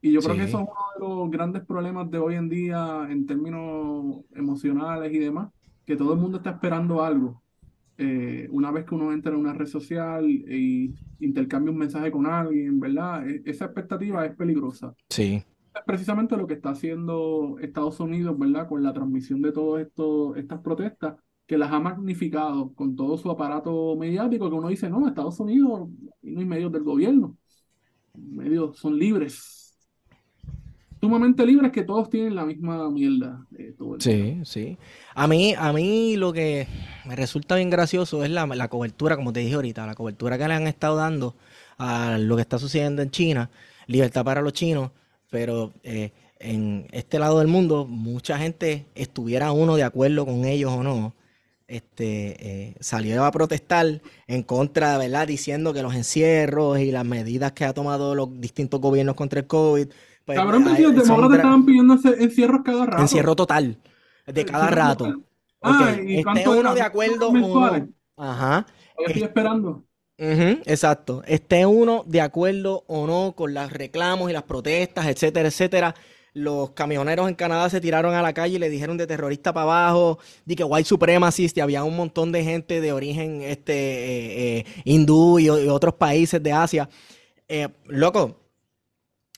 [0.00, 3.06] Y yo creo que eso es uno de los grandes problemas de hoy en día
[3.08, 5.50] en términos emocionales y demás,
[5.84, 7.42] que todo el mundo está esperando algo.
[7.98, 12.26] Eh, una vez que uno entra en una red social y intercambia un mensaje con
[12.26, 13.26] alguien, ¿verdad?
[13.28, 14.94] E, esa expectativa es peligrosa.
[15.08, 15.42] Sí.
[15.74, 18.68] Es precisamente lo que está haciendo Estados Unidos, ¿verdad?
[18.68, 19.86] Con la transmisión de todas
[20.36, 21.16] estas protestas,
[21.46, 25.88] que las ha magnificado con todo su aparato mediático, que uno dice, no, Estados Unidos
[26.22, 27.36] no hay medios del gobierno,
[28.14, 29.65] medios son libres,
[31.06, 33.46] sumamente libres que todos tienen la misma mierda.
[33.98, 34.76] sí, sí.
[35.14, 36.66] A mí, a mí lo que
[37.06, 40.48] me resulta bien gracioso es la, la, cobertura, como te dije ahorita, la cobertura que
[40.48, 41.36] le han estado dando
[41.78, 43.50] a lo que está sucediendo en China,
[43.86, 44.90] libertad para los chinos,
[45.30, 50.72] pero eh, en este lado del mundo mucha gente estuviera uno de acuerdo con ellos
[50.72, 51.14] o no,
[51.68, 55.26] este, eh, salió a protestar en contra, ¿verdad?
[55.26, 59.46] Diciendo que los encierros y las medidas que ha tomado los distintos gobiernos contra el
[59.46, 59.88] COVID.
[60.26, 63.02] Pues, Cabrón, los demócratas estaban pidiendo encierros cada rato.
[63.02, 63.78] Encierro total,
[64.26, 65.22] de cada rato.
[65.62, 67.88] Ah, ¿y esté uno de acuerdo o no.
[68.16, 68.66] Ajá.
[68.98, 69.84] Estoy esperando.
[70.18, 71.22] exacto.
[71.26, 75.94] Esté uno de acuerdo o no con los reclamos y las protestas, etcétera, etcétera
[76.36, 79.62] los camioneros en Canadá se tiraron a la calle y le dijeron de terrorista para
[79.62, 84.58] abajo, de que white supremacist, y había un montón de gente de origen este eh,
[84.58, 86.90] eh, hindú y, otros países de Asia.
[87.48, 88.38] Eh, loco,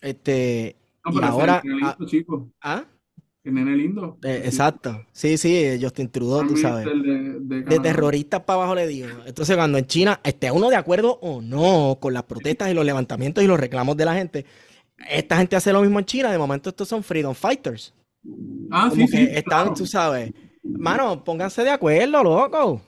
[0.03, 0.75] este,
[1.05, 1.63] y ahora...
[1.83, 1.97] Ah,
[2.63, 2.85] ¿Ah?
[3.45, 4.19] El nene lindo.
[4.25, 5.07] exacto.
[5.13, 6.85] Sí, sí, Justin Trudeau, tú sabes.
[6.85, 9.09] De, de, terroristas para abajo le digo.
[9.25, 12.85] Entonces, cuando en China esté uno de acuerdo o no con las protestas y los
[12.85, 14.45] levantamientos y los reclamos de la gente,
[15.09, 17.95] esta gente hace lo mismo en China, de momento estos son freedom fighters.
[18.71, 19.29] Ah, sí, sí.
[19.31, 20.33] Están, tú sabes.
[20.63, 22.83] Mano, pónganse de acuerdo, loco.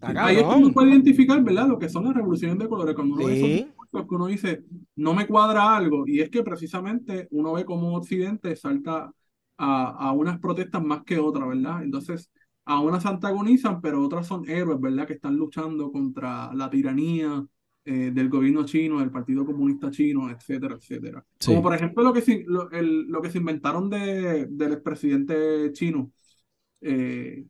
[0.00, 1.68] Ahí es que uno puede identificar, ¿verdad?
[1.68, 2.94] Lo que son las revoluciones de colores.
[2.94, 4.64] Cuando uno, ve que uno dice,
[4.96, 9.12] no me cuadra algo, y es que precisamente uno ve como Occidente salta
[9.58, 11.82] a, a unas protestas más que otras, ¿verdad?
[11.82, 12.30] Entonces,
[12.64, 15.06] a unas se antagonizan, pero otras son héroes, ¿verdad?
[15.06, 17.44] Que están luchando contra la tiranía,
[17.84, 21.24] eh, del gobierno chino, del Partido Comunista Chino, etcétera, etcétera.
[21.44, 25.72] Como por ejemplo lo que se, lo, el, lo que se inventaron de, del expresidente
[25.72, 26.12] chino,
[26.80, 27.44] eh,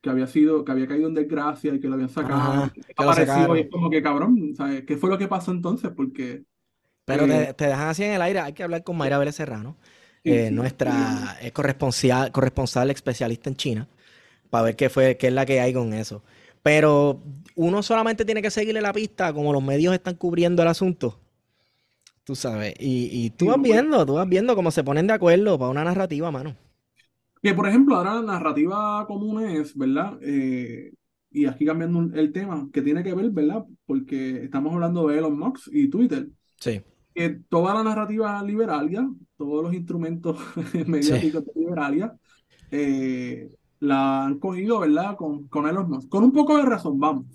[0.00, 2.70] que había sido, que había caído en desgracia y que lo habían sacado.
[2.96, 4.84] aparecido y es como que cabrón, ¿sabes?
[4.84, 5.90] ¿Qué fue lo que pasó entonces?
[5.94, 6.44] Porque.
[7.04, 9.34] Pero te, eh, te, dejan así en el aire, hay que hablar con Mayra Vélez
[9.34, 9.76] Serrano,
[10.52, 13.88] nuestra corresponsal, corresponsal especialista en China,
[14.50, 16.22] para ver qué fue, qué es la que hay con eso.
[16.62, 17.22] Pero
[17.54, 21.18] uno solamente tiene que seguirle la pista como los medios están cubriendo el asunto.
[22.24, 22.74] Tú sabes.
[22.78, 25.84] Y, y tú vas viendo, tú vas viendo cómo se ponen de acuerdo para una
[25.84, 26.56] narrativa, mano.
[27.42, 30.18] Que por ejemplo, ahora la narrativa común es, ¿verdad?
[30.22, 30.92] Eh,
[31.30, 33.64] y aquí cambiando el tema, que tiene que ver, ¿verdad?
[33.86, 36.28] Porque estamos hablando de Elon Musk y Twitter.
[36.56, 36.80] Sí.
[37.14, 40.38] Que toda la narrativa liberalia, todos los instrumentos
[40.86, 42.16] mediáticos de liberalia,
[42.70, 45.16] eh, la han cogido, ¿verdad?
[45.16, 46.08] Con, con Elon Musk.
[46.08, 47.26] Con un poco de razón, vamos.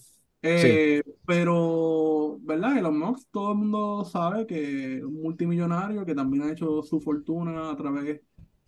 [0.42, 2.78] Eh, pero, ¿verdad?
[2.78, 7.00] Elon Musk, todo el mundo sabe que es un multimillonario que también ha hecho su
[7.00, 8.20] fortuna a través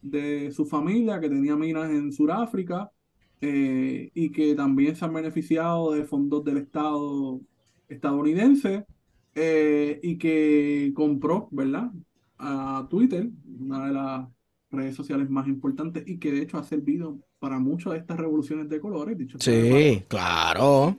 [0.06, 2.91] de su familia, que tenía minas en Sudáfrica
[3.41, 7.41] eh, y que también se han beneficiado de fondos del Estado
[7.89, 8.86] estadounidense
[9.34, 11.91] eh, y que compró, ¿verdad?
[12.38, 13.30] A Twitter,
[13.60, 14.28] una de las
[14.70, 18.70] redes sociales más importantes y que de hecho ha servido para muchas de estas revoluciones
[18.70, 19.18] de colores.
[19.18, 20.97] Dicho sí, claro.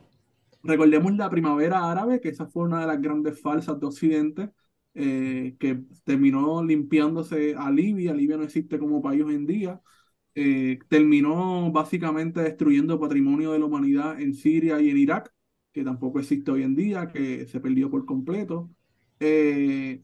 [0.63, 4.51] Recordemos la primavera árabe, que esa fue una de las grandes falsas de Occidente,
[4.99, 8.15] eh, que terminó limpiándose a Libia.
[8.15, 9.81] Libia no existe como país hoy en día.
[10.35, 15.33] Eh, terminó básicamente destruyendo patrimonio de la humanidad en Siria y en Irak,
[15.73, 18.71] que tampoco existe hoy en día, que se perdió por completo.
[19.21, 20.03] Eh,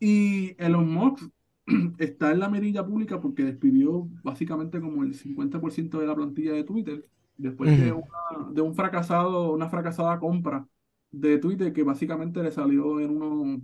[0.00, 1.28] y Elon Musk
[1.98, 6.64] está en la mirilla pública porque despidió básicamente como el 50% de la plantilla de
[6.64, 10.66] Twitter después de, una, de un fracasado, una fracasada compra
[11.10, 13.62] de Twitter que básicamente le salió en unos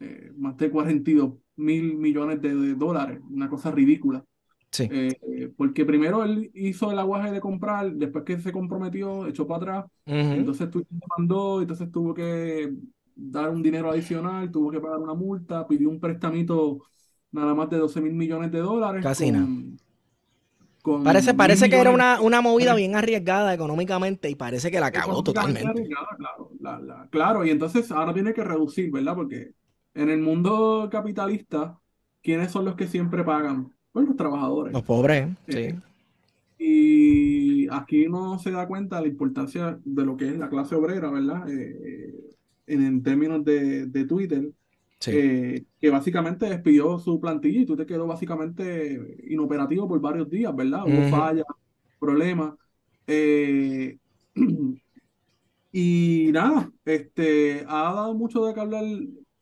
[0.00, 4.24] eh, más de 42 mil millones de, dólares, una cosa ridícula.
[4.70, 4.88] Sí.
[4.90, 9.58] Eh, porque primero él hizo el aguaje de comprar, después que se comprometió, echó para
[9.58, 12.74] atrás, entonces Twitter mandó, entonces tuvo que
[13.14, 16.82] dar un dinero adicional, tuvo que pagar una multa, pidió un prestamito
[17.32, 19.02] nada más de 12 mil millones de dólares.
[19.02, 19.46] Casi nada.
[21.02, 25.22] Parece, parece que era una, una movida bien arriesgada económicamente y parece que la acabó
[25.22, 25.88] totalmente.
[26.60, 29.16] Claro, claro, y entonces ahora tiene que reducir, ¿verdad?
[29.16, 29.52] Porque
[29.96, 31.78] en el mundo capitalista,
[32.22, 33.72] ¿quiénes son los que siempre pagan?
[33.92, 34.72] Pues los trabajadores.
[34.72, 35.58] Los pobres, sí.
[35.58, 35.80] Eh,
[36.58, 40.74] y aquí no se da cuenta de la importancia de lo que es la clase
[40.74, 41.48] obrera, ¿verdad?
[41.50, 42.14] Eh,
[42.66, 44.50] en, términos de, de Twitter
[44.98, 50.84] que básicamente despidió su plantilla y tú te quedó básicamente inoperativo por varios días, ¿verdad?
[50.84, 51.44] Hubo fallas,
[51.98, 52.54] problemas.
[53.06, 53.98] Eh,
[55.72, 58.84] y nada, este, ha dado mucho de que hablar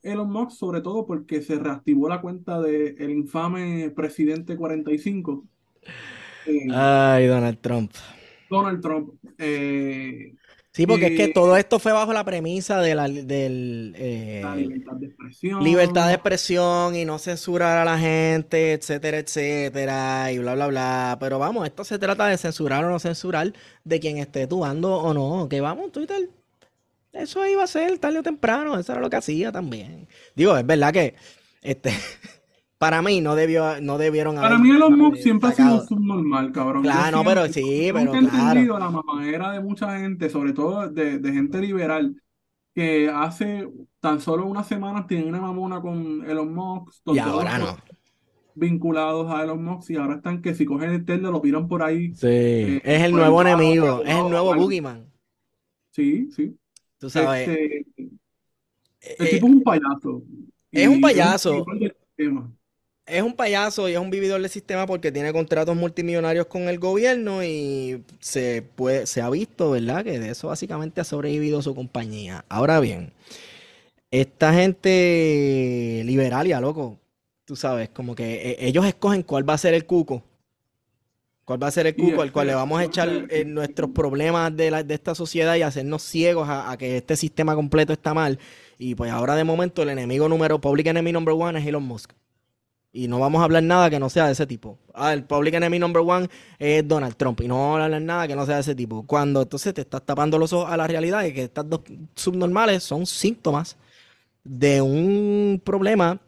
[0.05, 5.45] Elon Musk, sobre todo porque se reactivó la cuenta del el infame presidente 45.
[6.47, 7.91] Eh, Ay, Donald Trump.
[8.49, 9.13] Donald Trump.
[9.37, 10.35] Eh,
[10.75, 14.95] Sí, porque es que todo esto fue bajo la premisa de la, del, eh, libertad
[14.97, 15.63] de expresión.
[15.63, 21.17] Libertad de expresión y no censurar a la gente, etcétera, etcétera, y bla, bla, bla.
[21.21, 23.53] Pero vamos, esto se trata de censurar o no censurar
[23.85, 25.47] de quien esté tuando o no.
[25.47, 26.29] Que vamos, Twitter,
[27.15, 30.07] eso iba a ser tarde o temprano, eso era lo que hacía también.
[30.35, 31.15] Digo, es verdad que
[31.61, 31.91] este
[32.77, 36.51] para mí no debió no debieron Para mí Elon Musk siempre ha sido un subnormal,
[36.51, 36.83] cabrón.
[36.83, 41.19] Claro, no, pero sí, pero he entendido la mamadera de mucha gente, sobre todo de,
[41.23, 42.21] gente liberal,
[42.73, 43.67] que hace
[43.99, 47.01] tan solo unas semanas tienen una mamona con Elon Musk.
[47.07, 47.77] Y ahora no.
[48.57, 51.83] Vinculados a Elon Musk y ahora están que si cogen el Tesla lo tiran por
[51.83, 52.13] ahí.
[52.13, 55.05] Sí, eh, es el nuevo enemigo, es el nuevo Boogeyman.
[55.91, 56.57] Sí, sí.
[56.97, 57.47] Tú sabes.
[57.47, 57.85] Este,
[59.23, 60.23] el tipo es un payaso.
[60.71, 61.65] Es un payaso
[63.05, 66.79] es un payaso y es un vividor del sistema porque tiene contratos multimillonarios con el
[66.79, 70.03] gobierno y se, puede, se ha visto, ¿verdad?
[70.03, 72.45] Que de eso básicamente ha sobrevivido su compañía.
[72.49, 73.13] Ahora bien,
[74.09, 76.97] esta gente liberalia, loco,
[77.45, 80.23] tú sabes, como que eh, ellos escogen cuál va a ser el cuco.
[81.45, 84.55] ¿Cuál va a ser el cuco al cual le vamos a echar eh, nuestros problemas
[84.57, 88.15] de, la, de, esta sociedad y hacernos ciegos a, a, que este sistema completo está
[88.15, 88.39] mal?
[88.79, 92.13] Y pues ahora de momento el enemigo número, public enemy number one es Elon Musk.
[92.91, 94.79] Y no vamos a hablar nada que no sea de ese tipo.
[94.93, 97.41] Ah, el public enemy number one es Donald Trump.
[97.41, 99.05] Y no vamos a hablar nada que no sea de ese tipo.
[99.05, 101.81] Cuando entonces te estás tapando los ojos a la realidad y que estas dos
[102.15, 103.75] subnormales son síntomas
[104.45, 106.21] de un problema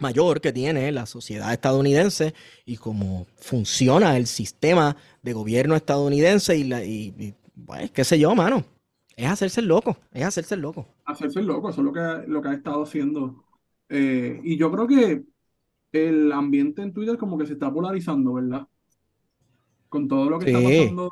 [0.00, 2.34] mayor que tiene la sociedad estadounidense
[2.64, 7.34] y cómo funciona el sistema de gobierno estadounidense y, la, y,
[7.66, 8.64] pues, qué sé yo, mano.
[9.16, 10.86] Es hacerse el loco, es hacerse el loco.
[11.04, 13.44] Hacerse el loco, eso es lo que, lo que ha estado haciendo.
[13.88, 15.24] Eh, y yo creo que
[15.92, 18.66] el ambiente en Twitter como que se está polarizando, ¿verdad?
[19.88, 21.10] Con todo lo que está pasando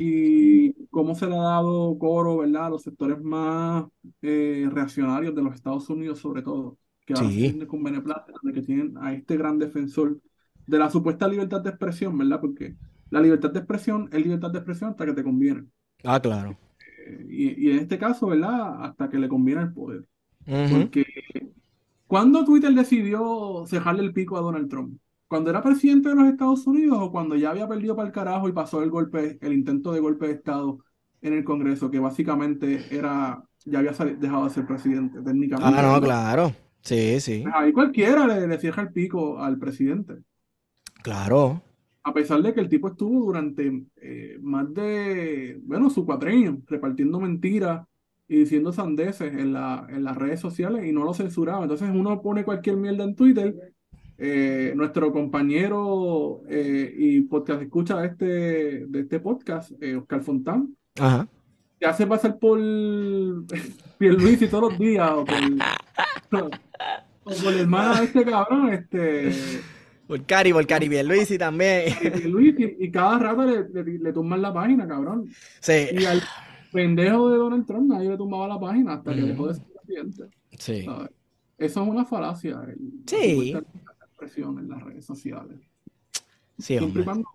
[0.00, 2.66] y cómo se le ha dado coro, ¿verdad?
[2.66, 3.84] A los sectores más
[4.22, 8.62] eh, reaccionarios de los Estados Unidos, sobre todo, que se tienen con beneplácito, de que
[8.62, 10.18] tienen a este gran defensor
[10.66, 12.40] de la supuesta libertad de expresión, ¿verdad?
[12.40, 12.76] Porque
[13.10, 15.64] la libertad de expresión es libertad de expresión hasta que te conviene.
[16.02, 16.56] Ah, claro.
[17.06, 18.84] Eh, y, en este caso, ¿verdad?
[18.84, 20.08] Hasta que le conviene el poder.
[20.46, 21.04] Porque
[22.06, 24.98] ¿Cuándo Twitter decidió cejarle el pico a Donald Trump?
[25.26, 28.48] ¿Cuando era presidente de los Estados Unidos o cuando ya había perdido para el carajo
[28.48, 30.78] y pasó el golpe, el intento de golpe de Estado
[31.22, 35.76] en el Congreso, que básicamente era, ya había dejado de ser presidente técnicamente?
[35.76, 36.52] Ah, no, claro.
[36.84, 37.40] Sí, sí.
[37.42, 40.14] Pues ahí cualquiera le, le cierra el pico al presidente.
[41.02, 41.62] Claro.
[42.02, 47.18] A pesar de que el tipo estuvo durante eh, más de, bueno, su cuatrenio, repartiendo
[47.18, 47.86] mentiras,
[48.28, 51.62] y diciendo sandeces en, la, en las redes sociales y no lo censuraba.
[51.62, 53.54] Entonces uno pone cualquier mierda en Twitter.
[54.16, 60.76] Eh, nuestro compañero eh, y podcast escucha de este, de este podcast, eh, Oscar Fontán,
[61.00, 61.26] Ajá.
[61.80, 62.60] te hace pasar por
[64.00, 65.36] y todos los días o por,
[66.30, 69.32] por el hermano de este cabrón, este
[70.06, 71.94] por Cari, por Cari y también.
[72.78, 75.30] y, cada rato le, le, le, tumban la página, cabrón.
[75.60, 75.86] Sí.
[75.92, 76.20] Y al,
[76.74, 80.24] pendejo de Donald Trump, nadie le tumbaba la página hasta que dejó de ser presidente.
[80.58, 80.86] Sí.
[81.56, 82.60] Eso es una falacia.
[83.06, 83.54] sí.
[83.54, 85.60] expresión en las redes sociales.
[86.58, 87.28] Sí, Siempre y cuando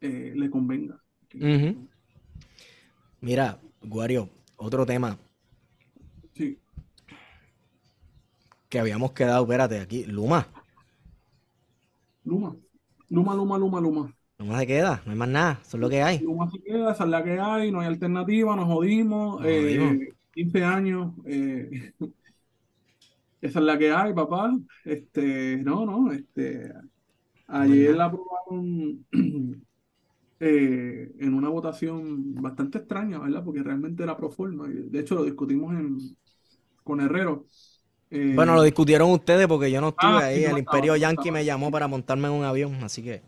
[0.00, 1.00] eh, le convenga.
[3.20, 5.16] Mira, Guario, otro tema.
[6.34, 6.58] Sí.
[8.72, 10.46] Que habíamos quedado, espérate, aquí, Luma.
[12.24, 12.56] Luma.
[13.10, 14.14] Luma, Luma, Luma, Luma.
[14.38, 16.20] Más se queda, no hay más nada, eso es lo que hay.
[16.22, 19.42] Más se queda, esa es la que hay, no hay alternativa, nos jodimos.
[19.42, 21.92] 15 eh, años, eh,
[23.42, 24.58] esa es la que hay, papá.
[24.86, 26.72] Este, no, no, este,
[27.48, 29.04] ayer la aprobaron
[30.40, 33.44] eh, en una votación bastante extraña, ¿verdad?
[33.44, 34.66] Porque realmente era pro forma.
[34.66, 35.98] De hecho, lo discutimos en,
[36.82, 37.44] con Herrero.
[38.34, 40.44] Bueno, lo discutieron ustedes porque yo no estuve ah, ahí.
[40.44, 43.22] el Imperio Yankee me llamó para montarme en un avión, así que.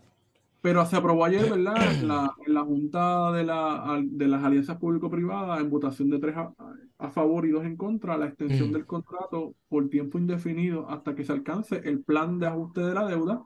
[0.61, 1.75] Pero se aprobó ayer, ¿verdad?
[2.01, 6.35] En la, en la Junta de, la, de las Alianzas Público-Privadas, en votación de tres
[6.37, 11.23] a, favor y dos en contra, la extensión del contrato por tiempo indefinido hasta que
[11.23, 13.43] se alcance el plan de ajuste de la deuda,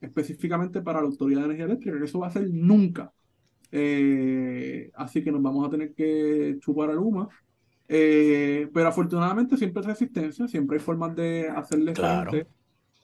[0.00, 3.12] específicamente para la Autoridad de Energía Eléctrica, que eso va a ser nunca.
[3.72, 7.28] Eh, así que nos vamos a tener que chupar a Luma.
[7.94, 12.30] Eh, pero afortunadamente siempre hay resistencia, siempre hay formas de hacerle claro.
[12.30, 12.50] frente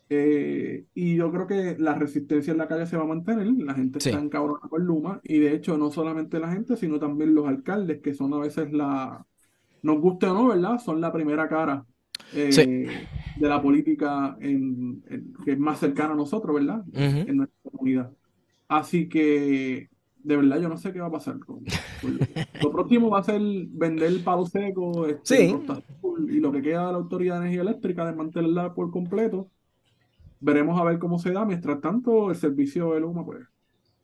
[0.08, 3.74] eh, y yo creo que la resistencia en la calle se va a mantener, la
[3.74, 7.46] gente está encabrona con Luma, y de hecho no solamente la gente, sino también los
[7.46, 9.26] alcaldes, que son a veces la,
[9.82, 10.78] nos guste o no, ¿verdad?
[10.78, 11.84] Son la primera cara
[12.32, 12.88] eh,
[13.36, 16.82] de la política que es más cercana a nosotros, ¿verdad?
[16.94, 18.10] En nuestra comunidad.
[18.68, 19.90] Así que
[20.22, 21.38] de verdad yo no sé qué va a pasar.
[21.40, 21.64] Con,
[22.62, 25.56] lo próximo va a ser vender el palo seco este,
[26.28, 29.48] y lo que queda de la Autoridad de Energía Eléctrica, desmantelarla por completo.
[30.40, 31.44] Veremos a ver cómo se da.
[31.44, 33.46] Mientras tanto, el servicio de Luma, pues,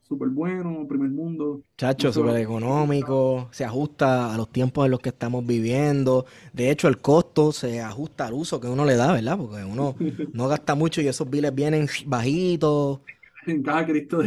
[0.03, 1.63] súper bueno, primer mundo.
[1.77, 6.27] Chacho, súper económico, se ajusta a los tiempos en los que estamos viviendo.
[6.53, 9.39] De hecho, el costo se ajusta al uso que uno le da, ¿verdad?
[9.39, 9.95] Porque uno
[10.33, 13.01] no gasta mucho y esos biles vienen bajitos.
[13.47, 14.23] En cada Cristo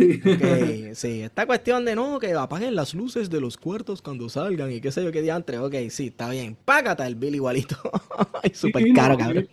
[0.94, 4.82] sí, esta cuestión de no, que apaguen las luces de los cuartos cuando salgan y
[4.82, 5.58] qué sé yo qué diantre.
[5.60, 6.58] Ok, sí, está bien.
[6.66, 7.78] Págate el bill igualito.
[8.54, 9.48] Súper caro, cabrón.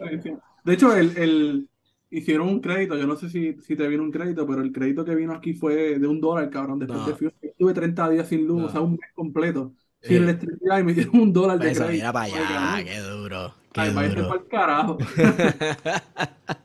[0.65, 1.69] De hecho, el,
[2.11, 5.05] hicieron un crédito, yo no sé si, si, te vino un crédito, pero el crédito
[5.05, 6.79] que vino aquí fue de un dólar, cabrón.
[6.79, 9.73] Después de de estuve 30 días sin luz, o sea, un mes completo.
[10.01, 11.89] Sin electricidad y me dieron un dólar de crédito.
[11.91, 13.55] Mira para allá, qué duro.
[13.73, 14.29] Qué Ay, duro.
[14.29, 14.99] para el carajo.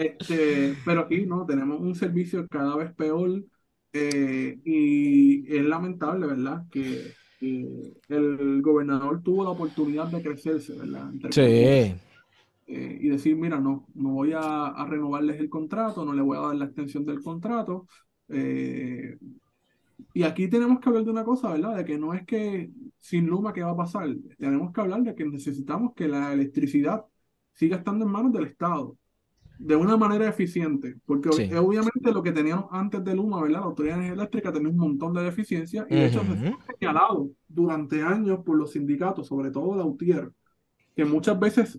[0.00, 3.44] Este, pero aquí no, tenemos un servicio cada vez peor
[3.92, 6.64] eh, y es lamentable, ¿verdad?
[6.70, 11.10] Que, el gobernador tuvo la oportunidad de crecerse, ¿verdad?
[11.30, 11.40] sí.
[11.42, 16.42] Eh, y decir, mira, no, no voy a, renovarles el contrato, no le voy a
[16.42, 17.86] dar la extensión del contrato.
[18.28, 19.16] Eh,
[20.12, 21.76] y aquí tenemos que hablar de una cosa, ¿verdad?
[21.76, 24.14] De que no es que sin Luma, ¿qué va a pasar?
[24.38, 27.06] Tenemos que hablar de que necesitamos que la electricidad
[27.54, 28.98] siga estando en manos del Estado
[29.62, 33.60] de una manera eficiente, porque obviamente lo que teníamos antes de Luma, ¿verdad?
[33.60, 38.02] La Autoridad Eléctrica tenía un montón de deficiencias y de hecho se ha señalado durante
[38.02, 40.32] años por los sindicatos, sobre todo la UTIER,
[40.96, 41.78] que muchas veces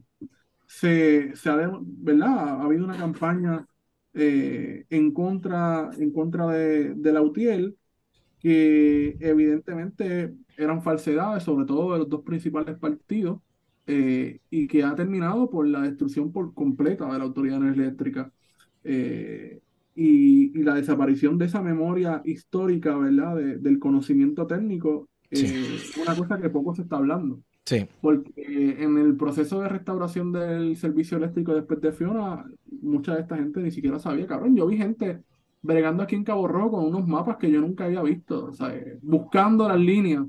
[0.67, 2.37] se, se ha, ¿verdad?
[2.37, 3.65] Ha habido una campaña
[4.13, 7.73] eh, en contra, en contra de, de la UTIER
[8.39, 13.39] que evidentemente eran falsedades, sobre todo de los dos principales partidos,
[13.87, 18.31] eh, y que ha terminado por la destrucción por completa de la autoridad eléctrica
[18.83, 19.59] eh,
[19.95, 23.35] y, y, la desaparición de esa memoria histórica, ¿verdad?
[23.35, 27.41] del conocimiento técnico, eh, una cosa que poco se está hablando.
[27.65, 27.85] Sí.
[28.01, 28.33] Porque
[28.79, 32.45] en el proceso de restauración del servicio eléctrico después de Fiona,
[32.81, 34.55] mucha de esta gente ni siquiera sabía, cabrón.
[34.55, 35.23] Yo vi gente
[35.61, 38.73] bregando aquí en Cabo Rojo con unos mapas que yo nunca había visto, o sea,
[39.01, 40.25] buscando las líneas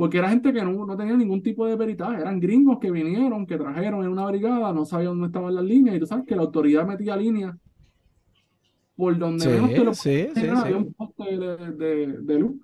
[0.00, 3.44] porque era gente que no, no, tenía ningún tipo de peritaje, eran gringos que vinieron,
[3.44, 6.34] que trajeron en una brigada, no sabían dónde estaban las líneas, y tú sabes que
[6.34, 7.54] la autoridad metía líneas
[8.96, 12.62] por donde menos que lo sí, sí, había un poste de, luz.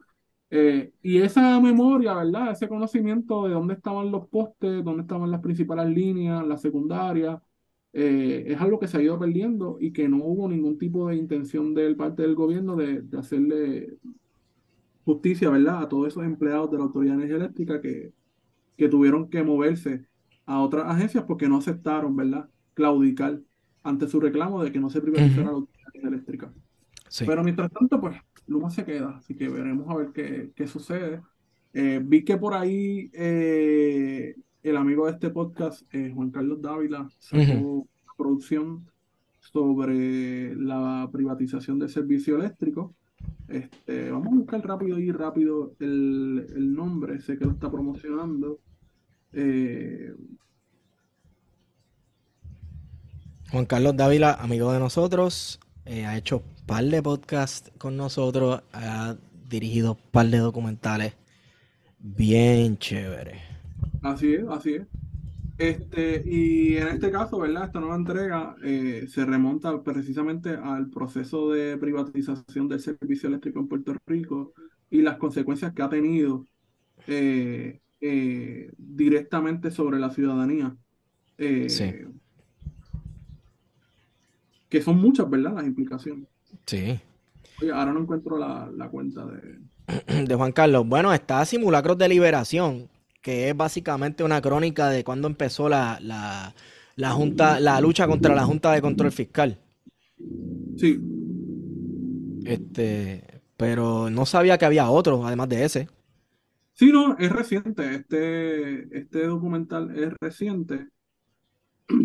[0.48, 2.52] Eh, y esa memoria, ¿verdad?
[2.52, 7.38] Ese conocimiento de dónde estaban los postes, dónde estaban las principales líneas, las secundarias,
[7.92, 11.16] eh, es algo que se ha ido perdiendo y que no hubo ningún tipo de
[11.16, 13.98] intención del parte del gobierno de, de hacerle
[15.06, 15.82] justicia, ¿verdad?
[15.82, 18.12] A todos esos empleados de la Autoridad de Energía Eléctrica que,
[18.76, 20.04] que tuvieron que moverse
[20.44, 22.48] a otras agencias porque no aceptaron, ¿verdad?
[22.74, 23.40] Claudicar
[23.84, 26.52] ante su reclamo de que no se privatizara la Autoridad de Energía Eléctrica.
[27.24, 28.16] Pero mientras tanto, pues,
[28.48, 31.22] Luma se queda, así que veremos a ver qué, qué sucede.
[31.72, 34.34] Eh, vi que por ahí eh,
[34.64, 38.86] el amigo de este podcast, eh, Juan Carlos Dávila, sacó una producción
[39.38, 42.92] sobre la privatización del servicio eléctrico.
[43.48, 48.60] Este, vamos a buscar rápido y rápido el, nombre, sé que lo está promocionando.
[49.32, 50.12] Eh,
[53.50, 58.62] Juan Carlos Dávila, amigo de nosotros, eh, ha hecho un par de podcasts con nosotros,
[58.72, 59.16] ha
[59.48, 61.14] dirigido un par de documentales
[61.98, 63.40] bien chévere
[64.02, 64.86] Así es, así es.
[65.58, 67.64] Este, y en este caso, ¿verdad?
[67.64, 73.68] Esta nueva entrega eh, se remonta precisamente al proceso de privatización del servicio eléctrico en
[73.68, 74.52] Puerto Rico
[74.90, 76.44] y las consecuencias que ha tenido
[77.06, 80.76] eh, eh, directamente sobre la ciudadanía.
[81.38, 81.92] sí.
[84.68, 85.54] Que son muchas, ¿verdad?
[85.54, 86.26] Las implicaciones.
[86.66, 87.00] Sí.
[87.62, 89.60] Oye, ahora no encuentro la, la cuenta de...
[90.26, 90.86] De Juan Carlos.
[90.86, 92.88] Bueno, está Simulacros de Liberación
[93.26, 95.98] que es básicamente una crónica de cuando empezó la,
[96.94, 99.58] la, junta, la lucha contra la Junta de Control Fiscal.
[100.76, 101.00] Sí.
[102.44, 105.88] Este, pero no sabía que había otro, además de ese.
[106.74, 107.96] Sí, no, es reciente.
[107.96, 110.86] Este, este documental es reciente.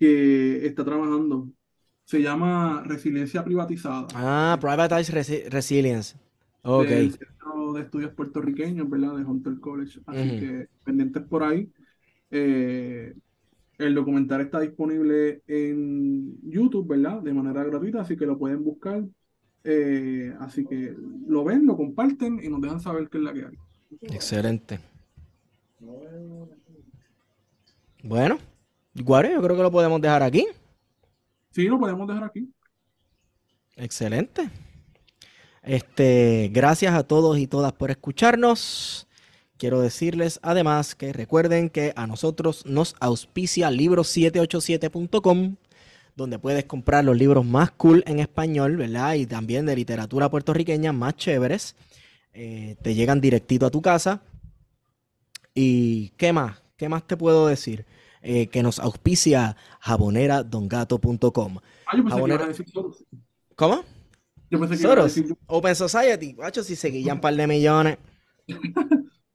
[0.00, 1.50] que está trabajando.
[2.04, 4.08] Se llama Resiliencia Privatizada.
[4.12, 6.16] Ah, Privatized Resilience.
[6.70, 6.90] Ok
[7.74, 9.16] de estudios puertorriqueños, ¿verdad?
[9.16, 10.00] De Hunter College.
[10.06, 11.70] Así que pendientes por ahí.
[12.30, 13.14] Eh,
[13.78, 17.22] el documental está disponible en YouTube, ¿verdad?
[17.22, 19.04] De manera gratuita, así que lo pueden buscar.
[19.64, 20.94] Eh, así que
[21.26, 23.58] lo ven, lo comparten y nos dejan saber qué es la que hay.
[24.14, 24.80] Excelente.
[28.02, 28.38] Bueno,
[28.94, 30.46] Guare, yo creo que lo podemos dejar aquí.
[31.50, 32.48] Sí, lo podemos dejar aquí.
[33.76, 34.50] Excelente.
[35.62, 39.06] Este, gracias a todos y todas por escucharnos.
[39.58, 45.56] Quiero decirles además que recuerden que a nosotros nos auspicia libros787.com,
[46.14, 49.14] donde puedes comprar los libros más cool en español, ¿verdad?
[49.14, 51.74] Y también de literatura puertorriqueña más chéveres.
[52.34, 54.22] Eh, te llegan directito a tu casa.
[55.54, 56.62] ¿Y qué más?
[56.76, 57.84] ¿Qué más te puedo decir?
[58.22, 61.58] Eh, que nos auspicia jaboneradongato.com.
[61.86, 61.96] Ah.
[63.56, 63.84] ¿Cómo?
[64.50, 65.14] Yo pensé que Soros.
[65.14, 65.36] decir...
[65.46, 66.34] Open Society.
[66.34, 67.98] Macho, si se guillan un par de millones.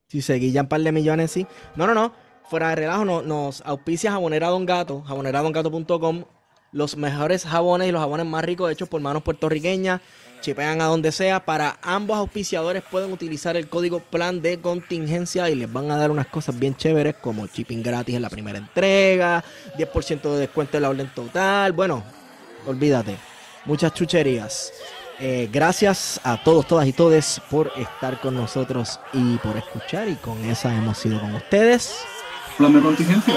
[0.07, 1.45] si se guillan un par de millones, sí.
[1.75, 2.13] No, no, no.
[2.49, 6.25] Fuera de relajo, no- nos auspicia Jabonera Don Gato, jaboneradongato.com.
[6.71, 10.01] Los mejores jabones y los jabones más ricos hechos por manos puertorriqueñas.
[10.41, 11.45] Chipean a donde sea.
[11.45, 16.09] Para ambos auspiciadores pueden utilizar el código plan de contingencia y les van a dar
[16.11, 19.43] unas cosas bien chéveres como shipping gratis en la primera entrega,
[19.77, 21.71] 10% de descuento en la orden total.
[21.73, 22.03] Bueno,
[22.65, 23.15] olvídate.
[23.65, 24.73] Muchas chucherías.
[25.19, 30.07] Eh, gracias a todos, todas y todes por estar con nosotros y por escuchar.
[30.07, 32.03] Y con esa hemos sido con ustedes.
[32.57, 33.33] Plan de contingencia.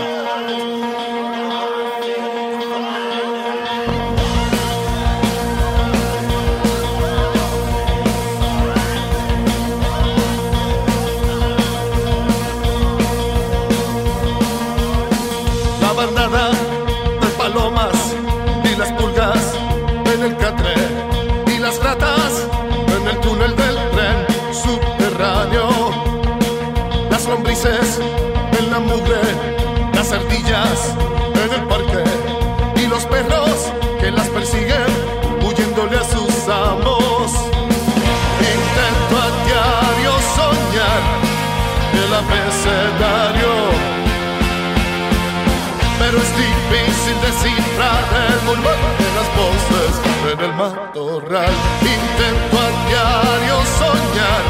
[48.35, 49.93] El murmullo de las voces
[50.33, 51.55] en el matorral.
[51.81, 54.43] Intento a diario soñar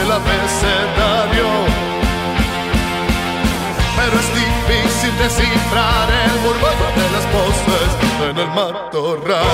[0.00, 1.48] el abecedario,
[3.96, 7.90] pero es difícil descifrar el murmullo de las voces
[8.28, 9.52] en el matorral.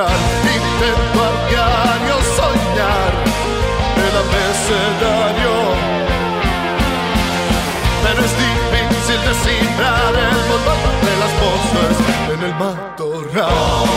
[0.00, 0.20] Matorral.
[0.42, 3.12] Intento a diario soñar
[3.96, 5.54] el abecedario,
[8.02, 11.94] pero es difícil descifrar el murmullo de las voces
[12.34, 13.90] en el matorral.